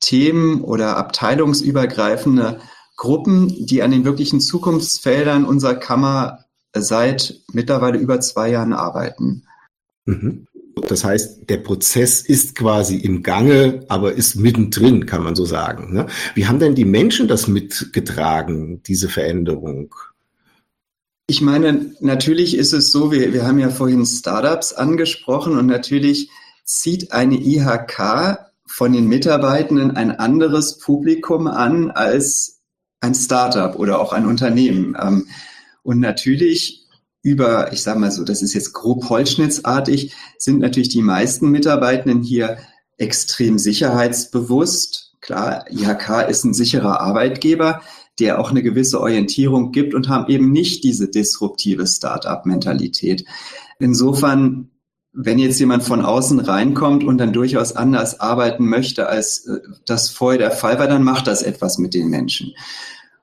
Themen 0.00 0.60
oder 0.62 0.96
abteilungsübergreifende 0.96 2.60
Gruppen, 2.96 3.48
die 3.66 3.82
an 3.82 3.90
den 3.90 4.04
wirklichen 4.04 4.40
Zukunftsfeldern 4.40 5.44
unserer 5.44 5.74
Kammer 5.74 6.44
seit 6.74 7.40
mittlerweile 7.52 7.98
über 7.98 8.20
zwei 8.20 8.50
Jahren 8.50 8.72
arbeiten. 8.72 9.44
Mhm. 10.04 10.46
Das 10.88 11.04
heißt, 11.04 11.48
der 11.48 11.58
Prozess 11.58 12.20
ist 12.20 12.56
quasi 12.56 12.96
im 12.96 13.22
Gange, 13.22 13.84
aber 13.88 14.12
ist 14.12 14.34
mittendrin, 14.34 15.06
kann 15.06 15.22
man 15.22 15.36
so 15.36 15.44
sagen. 15.44 15.92
Ne? 15.94 16.06
Wie 16.34 16.46
haben 16.46 16.58
denn 16.58 16.74
die 16.74 16.84
Menschen 16.84 17.28
das 17.28 17.46
mitgetragen, 17.46 18.82
diese 18.82 19.08
Veränderung? 19.08 19.94
Ich 21.26 21.40
meine, 21.40 21.94
natürlich 22.00 22.56
ist 22.56 22.74
es 22.74 22.92
so, 22.92 23.10
wir, 23.10 23.32
wir 23.32 23.46
haben 23.46 23.58
ja 23.58 23.70
vorhin 23.70 24.04
Startups 24.04 24.74
angesprochen 24.74 25.56
und 25.56 25.66
natürlich 25.66 26.28
zieht 26.64 27.12
eine 27.12 27.36
IHK 27.36 28.38
von 28.66 28.92
den 28.92 29.08
Mitarbeitenden 29.08 29.92
ein 29.92 30.10
anderes 30.10 30.78
Publikum 30.78 31.46
an 31.46 31.90
als 31.90 32.60
ein 33.00 33.14
Startup 33.14 33.78
oder 33.78 34.00
auch 34.00 34.12
ein 34.12 34.26
Unternehmen. 34.26 34.96
Ähm, 35.00 35.28
und 35.82 36.00
natürlich 36.00 36.86
über, 37.22 37.72
ich 37.72 37.82
sage 37.82 37.98
mal 37.98 38.10
so, 38.10 38.22
das 38.24 38.42
ist 38.42 38.52
jetzt 38.52 38.74
grob 38.74 39.08
holzschnittsartig, 39.08 40.14
sind 40.36 40.60
natürlich 40.60 40.90
die 40.90 41.02
meisten 41.02 41.50
Mitarbeitenden 41.50 42.22
hier 42.22 42.58
extrem 42.98 43.58
sicherheitsbewusst. 43.58 45.14
Klar, 45.22 45.64
IHK 45.70 46.28
ist 46.28 46.44
ein 46.44 46.52
sicherer 46.52 47.00
Arbeitgeber, 47.00 47.80
der 48.18 48.40
auch 48.40 48.50
eine 48.50 48.62
gewisse 48.62 49.00
Orientierung 49.00 49.72
gibt 49.72 49.94
und 49.94 50.08
haben 50.08 50.30
eben 50.30 50.52
nicht 50.52 50.84
diese 50.84 51.08
disruptive 51.08 51.86
Start-up-Mentalität. 51.86 53.24
Insofern, 53.78 54.70
wenn 55.12 55.38
jetzt 55.38 55.58
jemand 55.58 55.82
von 55.82 56.04
außen 56.04 56.40
reinkommt 56.40 57.04
und 57.04 57.18
dann 57.18 57.32
durchaus 57.32 57.74
anders 57.74 58.20
arbeiten 58.20 58.66
möchte, 58.66 59.08
als 59.08 59.46
äh, 59.46 59.60
das 59.86 60.10
vorher 60.10 60.38
der 60.38 60.50
Fall 60.50 60.78
war, 60.78 60.88
dann 60.88 61.02
macht 61.02 61.26
das 61.26 61.42
etwas 61.42 61.78
mit 61.78 61.94
den 61.94 62.08
Menschen. 62.08 62.52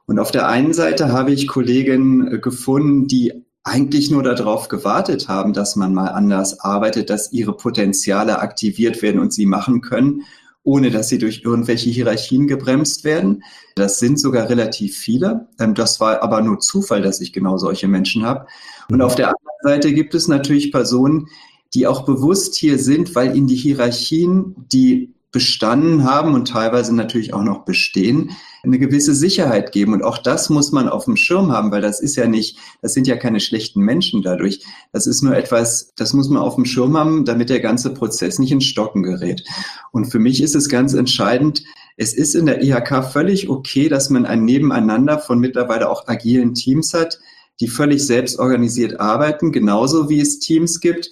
Und 0.05 0.19
auf 0.19 0.31
der 0.31 0.47
einen 0.47 0.73
Seite 0.73 1.11
habe 1.11 1.31
ich 1.31 1.47
Kollegen 1.47 2.27
äh, 2.27 2.39
gefunden, 2.39 3.07
die 3.07 3.45
eigentlich 3.63 4.09
nur 4.09 4.23
darauf 4.23 4.67
gewartet 4.67 5.27
haben, 5.27 5.53
dass 5.53 5.75
man 5.75 5.93
mal 5.93 6.07
anders 6.07 6.59
arbeitet, 6.59 7.09
dass 7.09 7.31
ihre 7.31 7.55
Potenziale 7.55 8.39
aktiviert 8.39 9.01
werden 9.01 9.21
und 9.21 9.31
sie 9.31 9.45
machen 9.45 9.81
können, 9.81 10.23
ohne 10.63 10.91
dass 10.91 11.09
sie 11.09 11.17
durch 11.17 11.41
irgendwelche 11.43 11.89
Hierarchien 11.89 12.47
gebremst 12.47 13.03
werden. 13.03 13.43
Das 13.75 13.99
sind 13.99 14.19
sogar 14.19 14.49
relativ 14.49 14.97
viele. 14.97 15.47
Ähm, 15.59 15.73
das 15.73 15.99
war 15.99 16.21
aber 16.21 16.41
nur 16.41 16.59
Zufall, 16.59 17.01
dass 17.01 17.21
ich 17.21 17.33
genau 17.33 17.57
solche 17.57 17.87
Menschen 17.87 18.25
habe. 18.25 18.47
Und 18.89 19.01
auf 19.01 19.15
der 19.15 19.27
anderen 19.27 19.57
Seite 19.63 19.93
gibt 19.93 20.13
es 20.13 20.27
natürlich 20.27 20.71
Personen, 20.71 21.27
die 21.73 21.87
auch 21.87 22.05
bewusst 22.05 22.55
hier 22.55 22.77
sind, 22.77 23.15
weil 23.15 23.35
ihnen 23.35 23.47
die 23.47 23.55
Hierarchien, 23.55 24.55
die 24.71 25.13
bestanden 25.31 26.03
haben 26.03 26.33
und 26.33 26.49
teilweise 26.49 26.93
natürlich 26.93 27.33
auch 27.33 27.43
noch 27.43 27.63
bestehen, 27.63 28.31
eine 28.63 28.79
gewisse 28.79 29.15
Sicherheit 29.15 29.71
geben. 29.71 29.93
Und 29.93 30.03
auch 30.03 30.17
das 30.17 30.49
muss 30.49 30.71
man 30.71 30.89
auf 30.89 31.05
dem 31.05 31.15
Schirm 31.15 31.51
haben, 31.51 31.71
weil 31.71 31.81
das 31.81 32.01
ist 32.01 32.15
ja 32.15 32.27
nicht, 32.27 32.57
das 32.81 32.93
sind 32.93 33.07
ja 33.07 33.15
keine 33.15 33.39
schlechten 33.39 33.81
Menschen 33.81 34.21
dadurch. 34.21 34.63
Das 34.91 35.07
ist 35.07 35.21
nur 35.21 35.35
etwas, 35.35 35.93
das 35.95 36.13
muss 36.13 36.29
man 36.29 36.41
auf 36.41 36.55
dem 36.55 36.65
Schirm 36.65 36.97
haben, 36.97 37.25
damit 37.25 37.49
der 37.49 37.61
ganze 37.61 37.93
Prozess 37.93 38.39
nicht 38.39 38.51
in 38.51 38.61
Stocken 38.61 39.03
gerät. 39.03 39.43
Und 39.91 40.05
für 40.05 40.19
mich 40.19 40.43
ist 40.43 40.55
es 40.55 40.69
ganz 40.69 40.93
entscheidend, 40.93 41.63
es 41.97 42.13
ist 42.13 42.35
in 42.35 42.45
der 42.45 42.63
IHK 42.63 43.11
völlig 43.11 43.49
okay, 43.49 43.89
dass 43.89 44.09
man 44.09 44.25
ein 44.25 44.45
Nebeneinander 44.45 45.19
von 45.19 45.39
mittlerweile 45.39 45.89
auch 45.89 46.07
agilen 46.07 46.53
Teams 46.53 46.93
hat, 46.93 47.19
die 47.59 47.67
völlig 47.67 48.05
selbstorganisiert 48.05 48.99
arbeiten, 48.99 49.51
genauso 49.51 50.09
wie 50.09 50.19
es 50.19 50.39
Teams 50.39 50.79
gibt, 50.79 51.09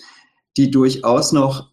die 0.57 0.71
durchaus 0.71 1.31
noch 1.31 1.68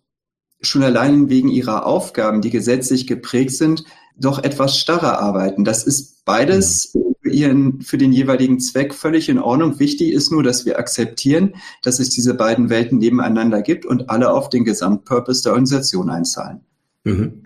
schon 0.67 0.83
allein 0.83 1.29
wegen 1.29 1.49
ihrer 1.49 1.87
Aufgaben, 1.87 2.41
die 2.41 2.51
gesetzlich 2.51 3.07
geprägt 3.07 3.53
sind, 3.53 3.85
doch 4.19 4.43
etwas 4.43 4.79
starrer 4.79 5.19
arbeiten. 5.19 5.65
Das 5.65 5.85
ist 5.85 6.25
beides 6.25 6.97
für, 7.23 7.31
ihren, 7.31 7.83
für 7.83 7.99
den 7.99 8.13
jeweiligen 8.13 8.61
Zweck 8.61 8.95
völlig 8.95 9.29
in 9.29 9.39
Ordnung. 9.39 9.79
Wichtig 9.79 10.13
ist 10.13 10.31
nur, 10.31 10.43
dass 10.43 10.65
wir 10.65 10.79
akzeptieren, 10.79 11.55
dass 11.83 12.01
es 12.01 12.11
diese 12.11 12.35
beiden 12.35 12.71
Welten 12.71 12.99
nebeneinander 12.99 13.63
gibt 13.63 13.85
und 13.85 14.11
alle 14.11 14.33
auf 14.33 14.49
den 14.49 14.65
Gesamtpurpose 14.65 15.43
der 15.43 15.53
Organisation 15.53 16.11
einzahlen. 16.11 16.61
Mhm. 17.05 17.45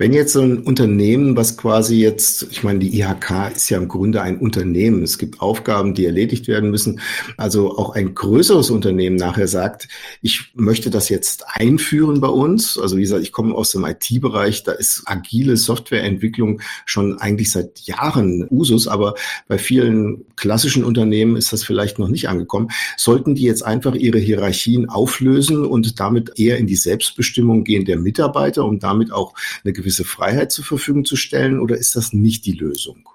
Wenn 0.00 0.14
jetzt 0.14 0.32
so 0.32 0.40
ein 0.40 0.60
Unternehmen, 0.60 1.36
was 1.36 1.58
quasi 1.58 2.00
jetzt, 2.00 2.46
ich 2.50 2.62
meine, 2.62 2.78
die 2.78 2.98
IHK 2.98 3.52
ist 3.54 3.68
ja 3.68 3.76
im 3.76 3.86
Grunde 3.86 4.22
ein 4.22 4.38
Unternehmen. 4.38 5.02
Es 5.02 5.18
gibt 5.18 5.42
Aufgaben, 5.42 5.92
die 5.92 6.06
erledigt 6.06 6.48
werden 6.48 6.70
müssen. 6.70 7.00
Also 7.36 7.76
auch 7.76 7.90
ein 7.94 8.14
größeres 8.14 8.70
Unternehmen 8.70 9.16
nachher 9.16 9.46
sagt, 9.46 9.88
ich 10.22 10.52
möchte 10.54 10.88
das 10.88 11.10
jetzt 11.10 11.44
einführen 11.48 12.22
bei 12.22 12.28
uns. 12.28 12.78
Also 12.78 12.96
wie 12.96 13.02
gesagt, 13.02 13.22
ich 13.24 13.30
komme 13.30 13.54
aus 13.54 13.72
dem 13.72 13.84
IT-Bereich, 13.84 14.62
da 14.62 14.72
ist 14.72 15.02
agile 15.04 15.58
Softwareentwicklung 15.58 16.62
schon 16.86 17.18
eigentlich 17.18 17.50
seit 17.50 17.80
Jahren 17.80 18.46
Usus, 18.50 18.88
aber 18.88 19.16
bei 19.48 19.58
vielen 19.58 20.24
klassischen 20.34 20.82
Unternehmen 20.82 21.36
ist 21.36 21.52
das 21.52 21.62
vielleicht 21.62 21.98
noch 21.98 22.08
nicht 22.08 22.30
angekommen. 22.30 22.68
Sollten 22.96 23.34
die 23.34 23.42
jetzt 23.42 23.66
einfach 23.66 23.94
ihre 23.94 24.18
Hierarchien 24.18 24.88
auflösen 24.88 25.66
und 25.66 26.00
damit 26.00 26.38
eher 26.38 26.56
in 26.56 26.66
die 26.66 26.76
Selbstbestimmung 26.76 27.64
gehen 27.64 27.84
der 27.84 27.98
Mitarbeiter, 27.98 28.64
um 28.64 28.78
damit 28.78 29.12
auch 29.12 29.34
eine 29.62 29.74
gewisse 29.74 29.89
gewisse 29.90 30.04
Freiheit 30.04 30.52
zur 30.52 30.64
Verfügung 30.64 31.04
zu 31.04 31.16
stellen 31.16 31.58
oder 31.58 31.76
ist 31.76 31.96
das 31.96 32.12
nicht 32.12 32.46
die 32.46 32.52
Lösung? 32.52 33.08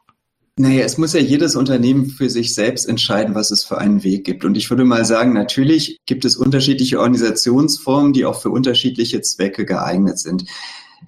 Naja, 0.57 0.83
es 0.83 0.97
muss 0.97 1.13
ja 1.13 1.21
jedes 1.21 1.55
Unternehmen 1.55 2.07
für 2.07 2.29
sich 2.29 2.53
selbst 2.53 2.85
entscheiden, 2.85 3.33
was 3.33 3.49
es 3.51 3.63
für 3.63 3.77
einen 3.77 4.03
Weg 4.03 4.25
gibt. 4.25 4.43
Und 4.43 4.57
ich 4.57 4.69
würde 4.69 4.83
mal 4.83 5.05
sagen, 5.05 5.31
natürlich 5.31 5.99
gibt 6.05 6.25
es 6.25 6.35
unterschiedliche 6.35 6.99
Organisationsformen, 6.99 8.11
die 8.11 8.25
auch 8.25 8.41
für 8.41 8.49
unterschiedliche 8.49 9.21
Zwecke 9.21 9.65
geeignet 9.65 10.19
sind. 10.19 10.45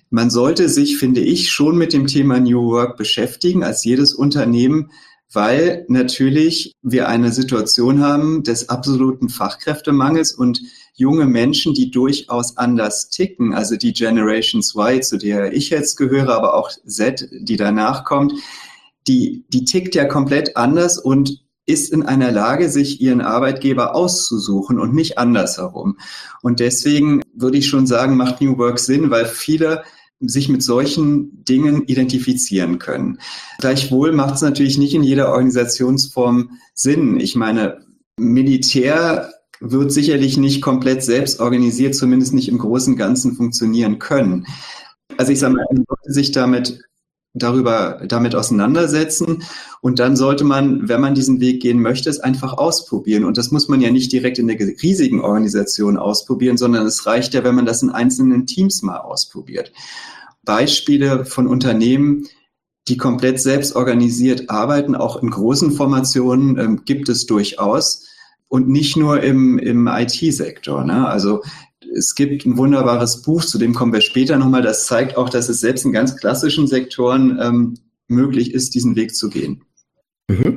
Man 0.10 0.30
sollte 0.30 0.70
sich, 0.70 0.98
finde 0.98 1.20
ich, 1.20 1.50
schon 1.50 1.78
mit 1.78 1.92
dem 1.92 2.08
Thema 2.08 2.40
New 2.40 2.72
Work 2.72 2.96
beschäftigen, 2.96 3.64
als 3.64 3.84
jedes 3.84 4.14
Unternehmen, 4.14 4.92
weil 5.32 5.86
natürlich 5.90 6.74
wir 6.82 7.08
eine 7.10 7.32
Situation 7.32 8.02
haben 8.02 8.44
des 8.44 8.70
absoluten 8.70 9.30
Fachkräftemangels 9.30 10.34
und 10.34 10.62
junge 10.94 11.26
Menschen, 11.26 11.74
die 11.74 11.92
durchaus 11.92 12.58
anders 12.58 13.10
ticken, 13.10 13.54
also 13.54 13.76
die 13.76 13.94
Generations 13.94 14.76
Y, 14.76 15.02
zu 15.02 15.18
der 15.18 15.54
ich 15.54 15.70
jetzt 15.70 15.96
gehöre, 15.96 16.30
aber 16.30 16.56
auch 16.56 16.72
Z, 16.86 17.30
die 17.32 17.58
danach 17.58 18.04
kommt, 18.04 18.34
die, 19.08 19.46
die 19.50 19.66
tickt 19.66 19.96
ja 19.96 20.06
komplett 20.06 20.58
anders 20.58 20.98
und 20.98 21.44
ist 21.68 21.92
in 21.92 22.04
einer 22.04 22.32
Lage, 22.32 22.70
sich 22.70 23.02
ihren 23.02 23.22
Arbeitgeber 23.22 23.94
auszusuchen 23.94 24.80
und 24.80 24.94
nicht 24.94 25.18
andersherum. 25.18 25.98
Und 26.42 26.62
deswegen 26.62 27.22
würde 27.34 27.58
ich 27.58 27.68
schon 27.68 27.86
sagen, 27.86 28.16
macht 28.16 28.42
New 28.42 28.58
Work 28.58 28.80
Sinn, 28.80 29.10
weil 29.12 29.26
viele 29.26 29.84
sich 30.20 30.50
mit 30.50 30.64
solchen 30.64 31.44
Dingen 31.46 31.84
identifizieren 31.86 32.80
können. 32.80 33.20
Gleichwohl 33.60 34.12
macht 34.12 34.36
es 34.36 34.42
natürlich 34.42 34.78
nicht 34.78 34.94
in 34.94 35.04
jeder 35.04 35.30
Organisationsform 35.30 36.52
Sinn. 36.74 37.20
Ich 37.20 37.36
meine, 37.36 37.86
Militär 38.20 39.32
wird 39.60 39.92
sicherlich 39.92 40.38
nicht 40.38 40.62
komplett 40.62 41.04
selbst 41.04 41.40
organisiert, 41.40 41.96
zumindest 41.96 42.34
nicht 42.34 42.50
im 42.50 42.58
großen 42.58 42.96
Ganzen 42.96 43.36
funktionieren 43.36 44.00
können. 44.00 44.46
Also 45.18 45.32
ich 45.32 45.40
sage 45.40 45.56
mal, 45.56 45.66
man 45.72 45.86
sollte 45.88 46.14
sich 46.14 46.32
damit 46.32 46.82
darüber 47.34 48.02
damit 48.08 48.36
auseinandersetzen 48.36 49.44
und 49.82 50.00
dann 50.00 50.16
sollte 50.16 50.44
man, 50.44 50.90
wenn 50.90 51.02
man 51.02 51.14
diesen 51.14 51.40
Weg 51.40 51.62
gehen 51.62 51.82
möchte, 51.82 52.10
es 52.10 52.20
einfach 52.20 52.54
ausprobieren 52.54 53.26
und 53.26 53.38
das 53.38 53.52
muss 53.52 53.68
man 53.68 53.82
ja 53.82 53.92
nicht 53.92 54.12
direkt 54.12 54.40
in 54.40 54.48
der 54.48 54.58
riesigen 54.60 55.22
Organisation 55.22 55.98
ausprobieren, 55.98 56.58
sondern 56.58 56.86
es 56.86 57.06
reicht 57.06 57.34
ja, 57.34 57.44
wenn 57.44 57.56
man 57.56 57.66
das 57.66 57.84
in 57.84 57.90
einzelnen 57.90 58.46
Teams 58.46 58.82
mal 58.82 58.98
ausprobiert. 58.98 59.72
Beispiele 60.44 61.26
von 61.26 61.48
Unternehmen, 61.48 62.28
die 62.88 62.98
komplett 62.98 63.40
selbst 63.40 63.76
organisiert 63.76 64.50
arbeiten, 64.50 64.96
auch 64.96 65.22
in 65.22 65.30
großen 65.30 65.72
Formationen, 65.72 66.58
ähm, 66.58 66.86
gibt 66.86 67.10
es 67.10 67.26
durchaus 67.26 68.06
und 68.48 68.70
nicht 68.70 68.96
nur 68.96 69.22
im, 69.22 69.60
im 69.60 69.88
IT-Sektor. 69.88 70.86
Ne? 70.86 71.08
Also 71.08 71.42
es 71.94 72.16
gibt 72.16 72.46
ein 72.46 72.58
wunderbares 72.58 73.22
Buch, 73.22 73.44
zu 73.44 73.58
dem 73.58 73.74
kommen 73.74 73.94
wir 73.94 74.02
später 74.02 74.38
nochmal, 74.38 74.62
das 74.62 74.86
zeigt 74.86 75.18
auch, 75.18 75.30
dass 75.30 75.50
es 75.50 75.60
selbst 75.60 75.86
in 75.86 75.92
ganz 75.92 76.18
klassischen 76.18 76.68
Sektoren 76.68 77.40
ähm, 77.42 77.74
möglich 78.08 78.54
ist, 78.54 78.76
diesen 78.76 78.96
Weg 78.96 79.16
zu 79.16 79.30
gehen. 79.30 79.64
Mhm. 80.28 80.57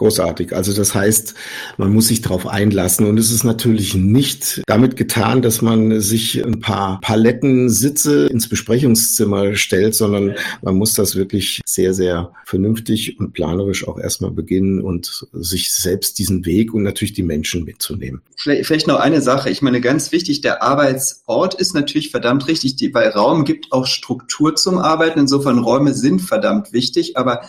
Großartig. 0.00 0.56
Also 0.56 0.72
das 0.72 0.94
heißt, 0.94 1.34
man 1.76 1.92
muss 1.92 2.08
sich 2.08 2.22
darauf 2.22 2.46
einlassen. 2.46 3.04
Und 3.04 3.18
es 3.18 3.30
ist 3.30 3.44
natürlich 3.44 3.94
nicht 3.94 4.62
damit 4.66 4.96
getan, 4.96 5.42
dass 5.42 5.60
man 5.60 6.00
sich 6.00 6.42
ein 6.42 6.58
paar 6.58 7.02
Palettensitze 7.02 8.26
ins 8.28 8.48
Besprechungszimmer 8.48 9.56
stellt, 9.56 9.94
sondern 9.94 10.36
man 10.62 10.76
muss 10.76 10.94
das 10.94 11.16
wirklich 11.16 11.60
sehr, 11.66 11.92
sehr 11.92 12.32
vernünftig 12.46 13.20
und 13.20 13.34
planerisch 13.34 13.86
auch 13.86 13.98
erstmal 13.98 14.30
beginnen 14.30 14.80
und 14.80 15.26
sich 15.32 15.70
selbst 15.74 16.18
diesen 16.18 16.46
Weg 16.46 16.72
und 16.72 16.82
natürlich 16.82 17.12
die 17.12 17.22
Menschen 17.22 17.64
mitzunehmen. 17.64 18.22
Vielleicht, 18.38 18.64
vielleicht 18.64 18.86
noch 18.86 19.00
eine 19.00 19.20
Sache. 19.20 19.50
Ich 19.50 19.60
meine, 19.60 19.82
ganz 19.82 20.12
wichtig, 20.12 20.40
der 20.40 20.62
Arbeitsort 20.62 21.52
ist 21.52 21.74
natürlich 21.74 22.10
verdammt 22.10 22.48
richtig, 22.48 22.94
weil 22.94 23.10
Raum 23.10 23.44
gibt 23.44 23.70
auch 23.70 23.86
Struktur 23.86 24.56
zum 24.56 24.78
Arbeiten. 24.78 25.20
Insofern 25.20 25.58
Räume 25.58 25.92
sind 25.92 26.22
verdammt 26.22 26.72
wichtig, 26.72 27.18
aber 27.18 27.42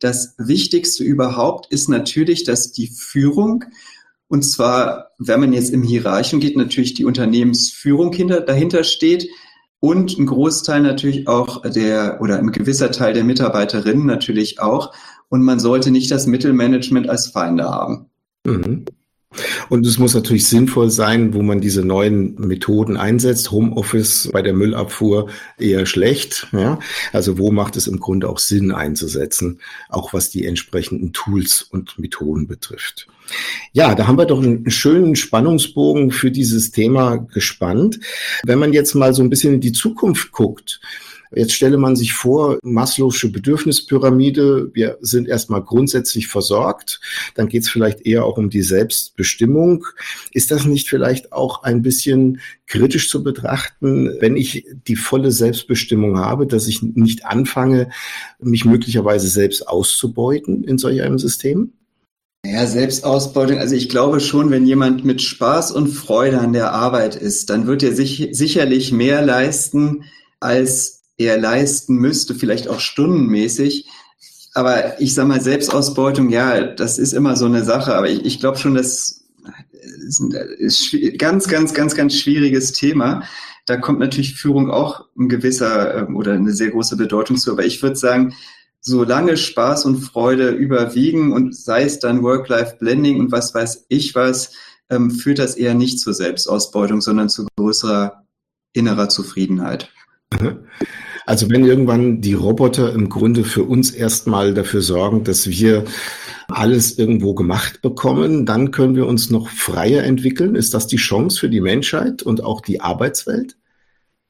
das 0.00 0.34
Wichtigste 0.38 1.04
überhaupt 1.04 1.72
ist 1.72 1.88
natürlich, 1.88 2.44
dass 2.44 2.72
die 2.72 2.88
Führung, 2.88 3.64
und 4.28 4.42
zwar, 4.42 5.12
wenn 5.18 5.40
man 5.40 5.52
jetzt 5.52 5.70
im 5.70 5.82
Hierarchen 5.82 6.40
geht, 6.40 6.56
natürlich 6.56 6.94
die 6.94 7.04
Unternehmensführung 7.04 8.12
hinter, 8.12 8.40
dahinter 8.40 8.84
steht 8.84 9.28
und 9.80 10.18
ein 10.18 10.26
Großteil 10.26 10.80
natürlich 10.80 11.28
auch 11.28 11.62
der 11.62 12.18
oder 12.20 12.38
ein 12.38 12.50
gewisser 12.50 12.90
Teil 12.90 13.14
der 13.14 13.24
Mitarbeiterinnen 13.24 14.06
natürlich 14.06 14.60
auch. 14.60 14.92
Und 15.28 15.42
man 15.42 15.58
sollte 15.58 15.90
nicht 15.90 16.10
das 16.10 16.26
Mittelmanagement 16.26 17.08
als 17.08 17.28
Feinde 17.28 17.64
haben. 17.64 18.06
Mhm. 18.44 18.84
Und 19.68 19.86
es 19.86 19.98
muss 19.98 20.14
natürlich 20.14 20.46
sinnvoll 20.46 20.90
sein, 20.90 21.34
wo 21.34 21.42
man 21.42 21.60
diese 21.60 21.84
neuen 21.84 22.34
Methoden 22.36 22.96
einsetzt. 22.96 23.50
Homeoffice 23.50 24.30
bei 24.32 24.42
der 24.42 24.52
Müllabfuhr 24.52 25.28
eher 25.58 25.86
schlecht. 25.86 26.48
Ja? 26.52 26.78
Also 27.12 27.38
wo 27.38 27.50
macht 27.50 27.76
es 27.76 27.86
im 27.86 28.00
Grunde 28.00 28.28
auch 28.28 28.38
Sinn 28.38 28.72
einzusetzen, 28.72 29.60
auch 29.88 30.12
was 30.12 30.30
die 30.30 30.46
entsprechenden 30.46 31.12
Tools 31.12 31.62
und 31.62 31.98
Methoden 31.98 32.46
betrifft. 32.46 33.08
Ja, 33.72 33.94
da 33.94 34.06
haben 34.06 34.18
wir 34.18 34.26
doch 34.26 34.42
einen 34.42 34.70
schönen 34.70 35.16
Spannungsbogen 35.16 36.10
für 36.10 36.30
dieses 36.30 36.70
Thema 36.70 37.16
gespannt. 37.16 37.98
Wenn 38.44 38.58
man 38.58 38.72
jetzt 38.72 38.94
mal 38.94 39.14
so 39.14 39.22
ein 39.22 39.30
bisschen 39.30 39.54
in 39.54 39.60
die 39.60 39.72
Zukunft 39.72 40.30
guckt, 40.30 40.80
Jetzt 41.34 41.52
stelle 41.52 41.76
man 41.76 41.96
sich 41.96 42.12
vor, 42.12 42.58
Maslow'sche 42.62 43.30
Bedürfnispyramide, 43.30 44.70
wir 44.74 44.98
sind 45.00 45.28
erstmal 45.28 45.62
grundsätzlich 45.62 46.28
versorgt, 46.28 47.00
dann 47.34 47.48
geht 47.48 47.62
es 47.62 47.68
vielleicht 47.68 48.06
eher 48.06 48.24
auch 48.24 48.38
um 48.38 48.50
die 48.50 48.62
Selbstbestimmung. 48.62 49.84
Ist 50.32 50.50
das 50.50 50.64
nicht 50.64 50.88
vielleicht 50.88 51.32
auch 51.32 51.62
ein 51.62 51.82
bisschen 51.82 52.40
kritisch 52.66 53.10
zu 53.10 53.22
betrachten, 53.22 54.10
wenn 54.20 54.36
ich 54.36 54.66
die 54.86 54.96
volle 54.96 55.32
Selbstbestimmung 55.32 56.18
habe, 56.18 56.46
dass 56.46 56.68
ich 56.68 56.82
nicht 56.82 57.26
anfange, 57.26 57.90
mich 58.40 58.64
möglicherweise 58.64 59.28
selbst 59.28 59.68
auszubeuten 59.68 60.64
in 60.64 60.78
solch 60.78 61.02
einem 61.02 61.18
System? 61.18 61.72
Ja, 62.44 62.66
Selbstausbeutung. 62.66 63.58
Also 63.58 63.74
ich 63.74 63.88
glaube 63.88 64.20
schon, 64.20 64.50
wenn 64.50 64.66
jemand 64.66 65.04
mit 65.04 65.20
Spaß 65.20 65.72
und 65.72 65.88
Freude 65.88 66.38
an 66.38 66.52
der 66.52 66.72
Arbeit 66.72 67.16
ist, 67.16 67.50
dann 67.50 67.66
wird 67.66 67.82
er 67.82 67.92
sich 67.92 68.28
sicherlich 68.32 68.92
mehr 68.92 69.22
leisten, 69.22 70.04
als 70.38 70.95
er 71.18 71.38
leisten 71.38 71.96
müsste, 71.96 72.34
vielleicht 72.34 72.68
auch 72.68 72.80
stundenmäßig. 72.80 73.88
Aber 74.54 75.00
ich 75.00 75.14
sage 75.14 75.28
mal, 75.28 75.40
Selbstausbeutung, 75.40 76.30
ja, 76.30 76.62
das 76.62 76.98
ist 76.98 77.12
immer 77.12 77.36
so 77.36 77.46
eine 77.46 77.64
Sache. 77.64 77.94
Aber 77.94 78.08
ich, 78.08 78.24
ich 78.24 78.40
glaube 78.40 78.58
schon, 78.58 78.74
das 78.74 79.24
ist 80.06 80.20
ein 80.20 81.18
ganz, 81.18 81.48
ganz, 81.48 81.74
ganz, 81.74 81.94
ganz 81.94 82.14
schwieriges 82.14 82.72
Thema. 82.72 83.24
Da 83.66 83.76
kommt 83.76 83.98
natürlich 83.98 84.36
Führung 84.36 84.70
auch 84.70 85.06
ein 85.18 85.28
gewisser 85.28 85.94
ähm, 85.96 86.16
oder 86.16 86.32
eine 86.32 86.52
sehr 86.52 86.70
große 86.70 86.96
Bedeutung 86.96 87.36
zu. 87.36 87.52
Aber 87.52 87.64
ich 87.64 87.82
würde 87.82 87.96
sagen, 87.96 88.34
solange 88.80 89.36
Spaß 89.36 89.84
und 89.84 89.98
Freude 89.98 90.50
überwiegen 90.50 91.32
und 91.32 91.56
sei 91.56 91.82
es 91.82 91.98
dann 91.98 92.22
Work-Life-Blending 92.22 93.18
und 93.18 93.32
was 93.32 93.52
weiß 93.54 93.86
ich 93.88 94.14
was, 94.14 94.52
ähm, 94.88 95.10
führt 95.10 95.40
das 95.40 95.56
eher 95.56 95.74
nicht 95.74 95.98
zur 95.98 96.14
Selbstausbeutung, 96.14 97.00
sondern 97.00 97.28
zu 97.28 97.48
größerer 97.56 98.24
innerer 98.72 99.08
Zufriedenheit. 99.08 99.90
Also 101.24 101.50
wenn 101.50 101.64
irgendwann 101.64 102.20
die 102.20 102.34
Roboter 102.34 102.92
im 102.92 103.08
Grunde 103.08 103.44
für 103.44 103.64
uns 103.64 103.90
erstmal 103.90 104.54
dafür 104.54 104.80
sorgen, 104.80 105.24
dass 105.24 105.48
wir 105.48 105.84
alles 106.48 106.98
irgendwo 106.98 107.34
gemacht 107.34 107.82
bekommen, 107.82 108.46
dann 108.46 108.70
können 108.70 108.94
wir 108.94 109.06
uns 109.06 109.30
noch 109.30 109.48
freier 109.48 110.04
entwickeln. 110.04 110.54
Ist 110.54 110.74
das 110.74 110.86
die 110.86 110.96
Chance 110.96 111.40
für 111.40 111.48
die 111.48 111.60
Menschheit 111.60 112.22
und 112.22 112.44
auch 112.44 112.60
die 112.60 112.80
Arbeitswelt? 112.80 113.56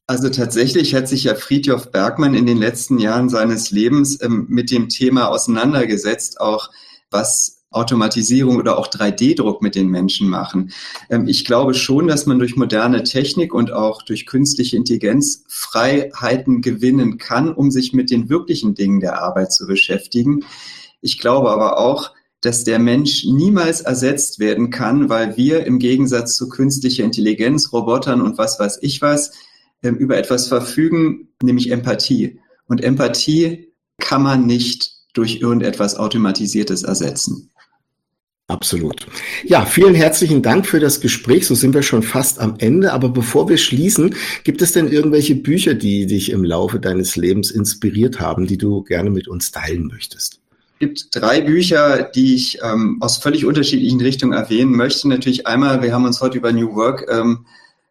Also 0.07 0.31
tatsächlich 0.31 0.95
hat 0.95 1.09
sich 1.09 1.25
ja 1.25 1.35
Friedhof 1.35 1.91
Bergmann 1.91 2.35
in 2.35 2.47
den 2.47 2.59
letzten 2.59 2.99
Jahren 2.99 3.29
seines 3.29 3.71
Lebens 3.71 4.23
ähm, 4.23 4.47
mit 4.49 4.71
dem 4.71 4.88
Thema 4.88 5.29
auseinandergesetzt, 5.29 6.41
auch 6.41 6.71
was 7.11 7.55
Automatisierung 7.76 8.56
oder 8.56 8.78
auch 8.78 8.88
3D-Druck 8.88 9.62
mit 9.62 9.75
den 9.75 9.88
Menschen 9.88 10.28
machen. 10.28 10.73
Ähm, 11.11 11.28
ich 11.28 11.45
glaube 11.45 11.75
schon, 11.75 12.09
dass 12.09 12.26
man 12.26 12.38
durch 12.38 12.56
moderne 12.56 13.02
Technik 13.02 13.54
und 13.54 13.73
auch 13.73 14.02
durch 14.02 14.26
künstliche 14.26 14.76
Intelligenz 14.76 15.45
Freiheiten 15.49 16.62
gewinnen 16.62 17.19
kann, 17.19 17.52
um 17.52 17.71
sich 17.71 17.93
mit 17.93 18.10
den 18.10 18.28
wirklichen 18.28 18.75
Dingen 18.75 19.00
der 19.00 19.23
Arbeit 19.23 19.52
zu 19.52 19.67
beschäftigen. 19.67 20.45
Ich 21.00 21.19
glaube 21.19 21.50
aber 21.50 21.78
auch, 21.78 22.12
dass 22.41 22.65
der 22.65 22.78
Mensch 22.78 23.25
niemals 23.25 23.80
ersetzt 23.80 24.39
werden 24.39 24.71
kann, 24.71 25.08
weil 25.08 25.36
wir 25.36 25.67
im 25.67 25.78
Gegensatz 25.78 26.36
zu 26.36 26.49
künstlicher 26.49 27.04
Intelligenz, 27.04 27.73
Robotern 27.73 28.21
und 28.21 28.39
was 28.39 28.58
weiß 28.60 28.78
ich 28.82 29.02
was, 29.02 29.32
ähm, 29.82 29.97
über 29.97 30.17
etwas 30.17 30.49
verfügen, 30.49 31.28
nämlich 31.43 31.71
Empathie. 31.71 32.41
Und 32.67 32.82
Empathie 32.82 33.73
kann 33.99 34.23
man 34.23 34.47
nicht 34.47 34.93
durch 35.15 35.41
irgendetwas 35.41 35.97
Automatisiertes 35.97 36.82
ersetzen. 36.82 37.50
Absolut. 38.49 39.09
Ja, 39.45 39.65
vielen 39.65 39.97
herzlichen 39.97 40.41
Dank 40.41 40.67
für 40.67 40.78
das 40.78 41.00
Gespräch. 41.00 41.49
So 41.49 41.56
sind 41.56 41.75
wir 41.75 41.82
schon 41.82 42.04
fast 42.04 42.39
am 42.39 42.54
Ende. 42.59 42.93
Aber 42.93 43.09
bevor 43.09 43.49
wir 43.49 43.56
schließen, 43.56 44.15
gibt 44.45 44.63
es 44.63 44.71
denn 44.71 44.87
irgendwelche 44.87 45.35
Bücher, 45.35 45.75
die 45.75 46.06
dich 46.06 46.30
im 46.30 46.45
Laufe 46.45 46.78
deines 46.78 47.17
Lebens 47.17 47.50
inspiriert 47.50 48.21
haben, 48.21 48.47
die 48.47 48.56
du 48.56 48.82
gerne 48.82 49.11
mit 49.11 49.26
uns 49.26 49.50
teilen 49.50 49.89
möchtest? 49.89 50.41
Es 50.75 50.78
gibt 50.78 51.09
drei 51.11 51.41
Bücher, 51.41 52.04
die 52.04 52.37
ich 52.37 52.59
ähm, 52.63 52.99
aus 53.00 53.17
völlig 53.17 53.47
unterschiedlichen 53.47 54.00
Richtungen 54.00 54.32
erwähnen 54.32 54.76
möchte. 54.76 55.09
Natürlich 55.09 55.49
einmal, 55.49 55.82
wir 55.82 55.93
haben 55.93 56.04
uns 56.04 56.21
heute 56.21 56.39
über 56.39 56.52
New 56.52 56.76
Work 56.76 57.09
ähm, 57.11 57.47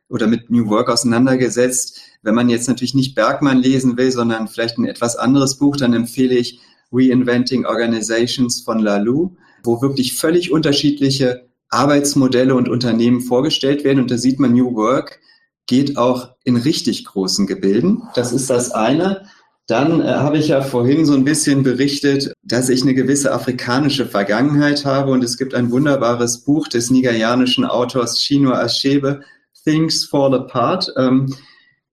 oder 0.08 0.28
mit 0.28 0.50
New 0.50 0.70
Work 0.70 0.90
auseinandergesetzt. 0.90 2.00
Wenn 2.22 2.36
man 2.36 2.48
jetzt 2.48 2.70
natürlich 2.70 2.94
nicht 2.94 3.14
Bergmann 3.14 3.58
lesen 3.58 3.98
will, 3.98 4.12
sondern 4.12 4.48
vielleicht 4.48 4.78
ein 4.78 4.86
etwas 4.86 5.18
anderes 5.18 5.58
Buch, 5.58 5.76
dann 5.76 5.94
empfehle 5.94 6.36
ich 6.36 6.62
Reinventing 6.94 7.66
Organizations 7.66 8.62
von 8.62 8.80
Lalou 8.80 9.36
wo 9.66 9.82
wirklich 9.82 10.16
völlig 10.16 10.52
unterschiedliche 10.52 11.46
Arbeitsmodelle 11.70 12.56
und 12.56 12.70
Unternehmen 12.70 13.22
vorgestellt 13.22 13.84
werden. 13.84 14.00
Und 14.00 14.12
da 14.12 14.18
sieht 14.18 14.40
man, 14.40 14.54
New 14.54 14.76
Work 14.76 15.20
geht 15.68 15.98
auch 15.98 16.30
in 16.44 16.58
richtig 16.58 17.06
großen 17.06 17.48
Gebilden. 17.48 18.04
Das 18.16 18.32
ist 18.32 18.50
das 18.50 18.72
eine. 18.72 19.26
Dann 19.68 20.00
äh, 20.00 20.06
habe 20.06 20.38
ich 20.38 20.50
ja 20.50 20.62
vorhin 20.62 21.06
so 21.06 21.14
ein 21.14 21.24
bisschen 21.24 21.64
berichtet, 21.64 22.34
dass 22.44 22.70
ich 22.70 22.84
eine 22.84 22.94
gewisse 22.94 23.34
afrikanische 23.34 24.06
Vergangenheit 24.06 24.86
habe 24.86 25.12
und 25.12 25.24
es 25.24 25.38
gibt 25.38 25.56
ein 25.56 25.72
wunderbares 25.72 26.44
Buch 26.44 26.68
des 26.68 26.92
nigerianischen 26.92 27.66
Autors 27.66 28.20
Chinua 28.20 28.62
Achebe, 28.62 29.22
Things 29.64 30.06
Fall 30.06 30.36
Apart. 30.36 30.94
Ähm, 30.98 31.34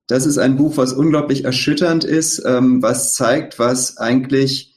das 0.07 0.27
ist 0.27 0.37
ein 0.37 0.57
Buch, 0.57 0.77
was 0.77 0.93
unglaublich 0.93 1.45
erschütternd 1.45 2.05
ist, 2.05 2.43
ähm, 2.45 2.83
was 2.83 3.15
zeigt, 3.15 3.59
was 3.59 3.97
eigentlich 3.97 4.72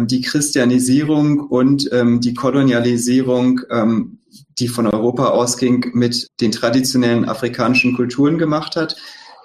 die 0.00 0.22
Christianisierung 0.22 1.40
und 1.40 1.88
ähm, 1.92 2.20
die 2.20 2.34
Kolonialisierung, 2.34 3.60
ähm, 3.70 4.18
die 4.58 4.68
von 4.68 4.86
Europa 4.86 5.28
ausging, 5.28 5.90
mit 5.92 6.28
den 6.40 6.52
traditionellen 6.52 7.28
afrikanischen 7.28 7.94
Kulturen 7.94 8.38
gemacht 8.38 8.76
hat. 8.76 8.96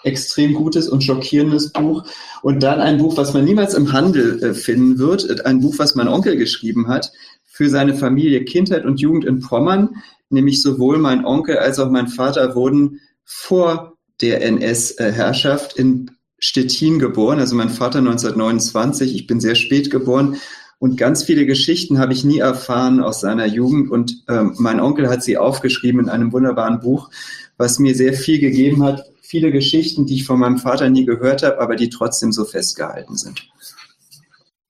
Extrem 0.04 0.54
gutes 0.54 0.88
und 0.88 1.04
schockierendes 1.04 1.74
Buch. 1.74 2.04
Und 2.42 2.64
dann 2.64 2.80
ein 2.80 2.98
Buch, 2.98 3.18
was 3.18 3.34
man 3.34 3.44
niemals 3.44 3.74
im 3.74 3.92
Handel 3.92 4.42
äh, 4.42 4.54
finden 4.54 5.00
wird. 5.00 5.46
Ein 5.46 5.60
Buch, 5.60 5.76
was 5.80 5.96
mein 5.96 6.08
Onkel 6.08 6.38
geschrieben 6.38 6.88
hat 6.88 7.12
für 7.46 7.70
seine 7.70 7.96
Familie 7.96 8.46
Kindheit 8.46 8.86
und 8.86 9.02
Jugend 9.02 9.26
in 9.26 9.40
Pommern. 9.40 9.96
Nämlich 10.30 10.62
sowohl 10.62 10.98
mein 10.98 11.26
Onkel 11.26 11.58
als 11.58 11.80
auch 11.80 11.90
mein 11.90 12.08
Vater 12.08 12.56
wurden 12.56 13.02
vor 13.26 13.98
der 14.22 14.42
NS-Herrschaft 14.44 15.78
in 15.78 16.12
Stettin 16.40 17.00
geboren, 17.00 17.40
also 17.40 17.56
mein 17.56 17.70
Vater 17.70 18.00
1929, 18.00 19.16
ich 19.16 19.28
bin 19.28 19.40
sehr 19.40 19.56
spät 19.56 19.90
geboren 19.90 20.38
und 20.80 20.98
ganz 20.98 21.24
viele 21.24 21.46
Geschichten 21.46 21.98
habe 21.98 22.14
ich 22.14 22.24
nie 22.24 22.40
erfahren 22.40 23.00
aus 23.02 23.22
seiner 23.22 23.48
Jugend 23.48 23.90
und 23.90 24.24
ähm, 24.30 24.54
mein 24.60 24.80
Onkel 24.80 25.10
hat 25.10 25.24
sie 25.24 25.38
aufgeschrieben 25.38 26.02
in 26.02 26.10
einem 26.10 26.32
wunderbaren 26.32 26.80
Buch, 26.80 27.10
was 27.58 27.80
mir 27.80 27.96
sehr 27.96 28.14
viel 28.14 28.40
gegeben 28.40 28.84
hat, 28.84 29.04
viele 29.22 29.52
Geschichten, 29.52 30.06
die 30.06 30.16
ich 30.16 30.26
von 30.26 30.40
meinem 30.40 30.58
Vater 30.58 30.90
nie 30.90 31.06
gehört 31.06 31.44
habe, 31.44 31.60
aber 31.60 31.76
die 31.76 31.90
trotzdem 31.90 32.32
so 32.32 32.46
festgehalten 32.46 33.18
sind. 33.18 33.50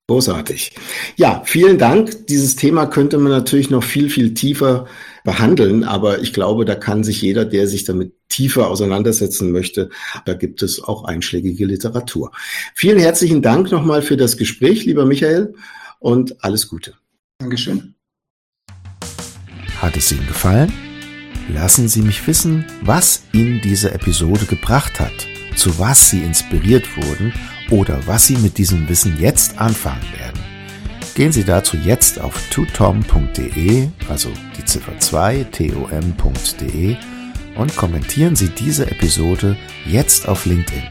Großartig. 0.09 0.73
Ja, 1.17 1.41
vielen 1.45 1.77
Dank. 1.77 2.27
Dieses 2.27 2.55
Thema 2.55 2.85
könnte 2.85 3.17
man 3.17 3.29
natürlich 3.29 3.69
noch 3.69 3.83
viel, 3.83 4.09
viel 4.09 4.33
tiefer 4.33 4.87
behandeln, 5.25 5.83
aber 5.83 6.21
ich 6.21 6.31
glaube, 6.31 6.63
da 6.63 6.75
kann 6.75 7.03
sich 7.03 7.21
jeder, 7.21 7.43
der 7.43 7.67
sich 7.67 7.83
damit 7.83 8.13
tiefer 8.37 8.67
auseinandersetzen 8.69 9.51
möchte, 9.51 9.89
da 10.25 10.35
gibt 10.35 10.61
es 10.61 10.83
auch 10.83 11.05
einschlägige 11.05 11.65
Literatur. 11.65 12.31
Vielen 12.75 12.99
herzlichen 12.99 13.41
Dank 13.41 13.71
nochmal 13.71 14.03
für 14.03 14.15
das 14.15 14.37
Gespräch, 14.37 14.85
lieber 14.85 15.07
Michael, 15.07 15.55
und 15.97 16.43
alles 16.43 16.67
Gute. 16.67 16.93
Dankeschön. 17.39 17.95
Hat 19.81 19.97
es 19.97 20.11
Ihnen 20.11 20.27
gefallen? 20.27 20.71
Lassen 21.51 21.87
Sie 21.87 22.03
mich 22.03 22.27
wissen, 22.27 22.63
was 22.81 23.23
Ihnen 23.33 23.59
diese 23.63 23.91
Episode 23.91 24.45
gebracht 24.45 24.99
hat, 24.99 25.27
zu 25.55 25.79
was 25.79 26.11
Sie 26.11 26.21
inspiriert 26.21 26.85
wurden 26.95 27.33
oder 27.71 27.99
was 28.05 28.27
Sie 28.27 28.37
mit 28.37 28.59
diesem 28.59 28.87
Wissen 28.87 29.17
jetzt 29.19 29.57
anfangen 29.57 30.05
werden. 30.15 30.39
Gehen 31.15 31.31
Sie 31.31 31.43
dazu 31.43 31.75
jetzt 31.75 32.21
auf 32.21 32.39
tutom.de, 32.51 33.87
also 34.07 34.29
die 34.55 34.65
Ziffer 34.65 34.99
2 34.99 35.45
tom.de 35.45 36.97
und 37.57 37.75
kommentieren 37.75 38.35
Sie 38.35 38.49
diese 38.49 38.89
Episode 38.89 39.57
jetzt 39.85 40.27
auf 40.27 40.45
LinkedIn. 40.45 40.83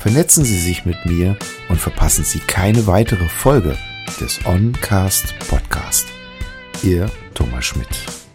Vernetzen 0.00 0.44
Sie 0.44 0.58
sich 0.58 0.84
mit 0.84 1.04
mir 1.06 1.36
und 1.68 1.80
verpassen 1.80 2.24
Sie 2.24 2.38
keine 2.38 2.86
weitere 2.86 3.28
Folge 3.28 3.76
des 4.20 4.44
Oncast 4.44 5.34
Podcast. 5.48 6.06
Ihr 6.82 7.10
Thomas 7.34 7.64
Schmidt. 7.64 8.25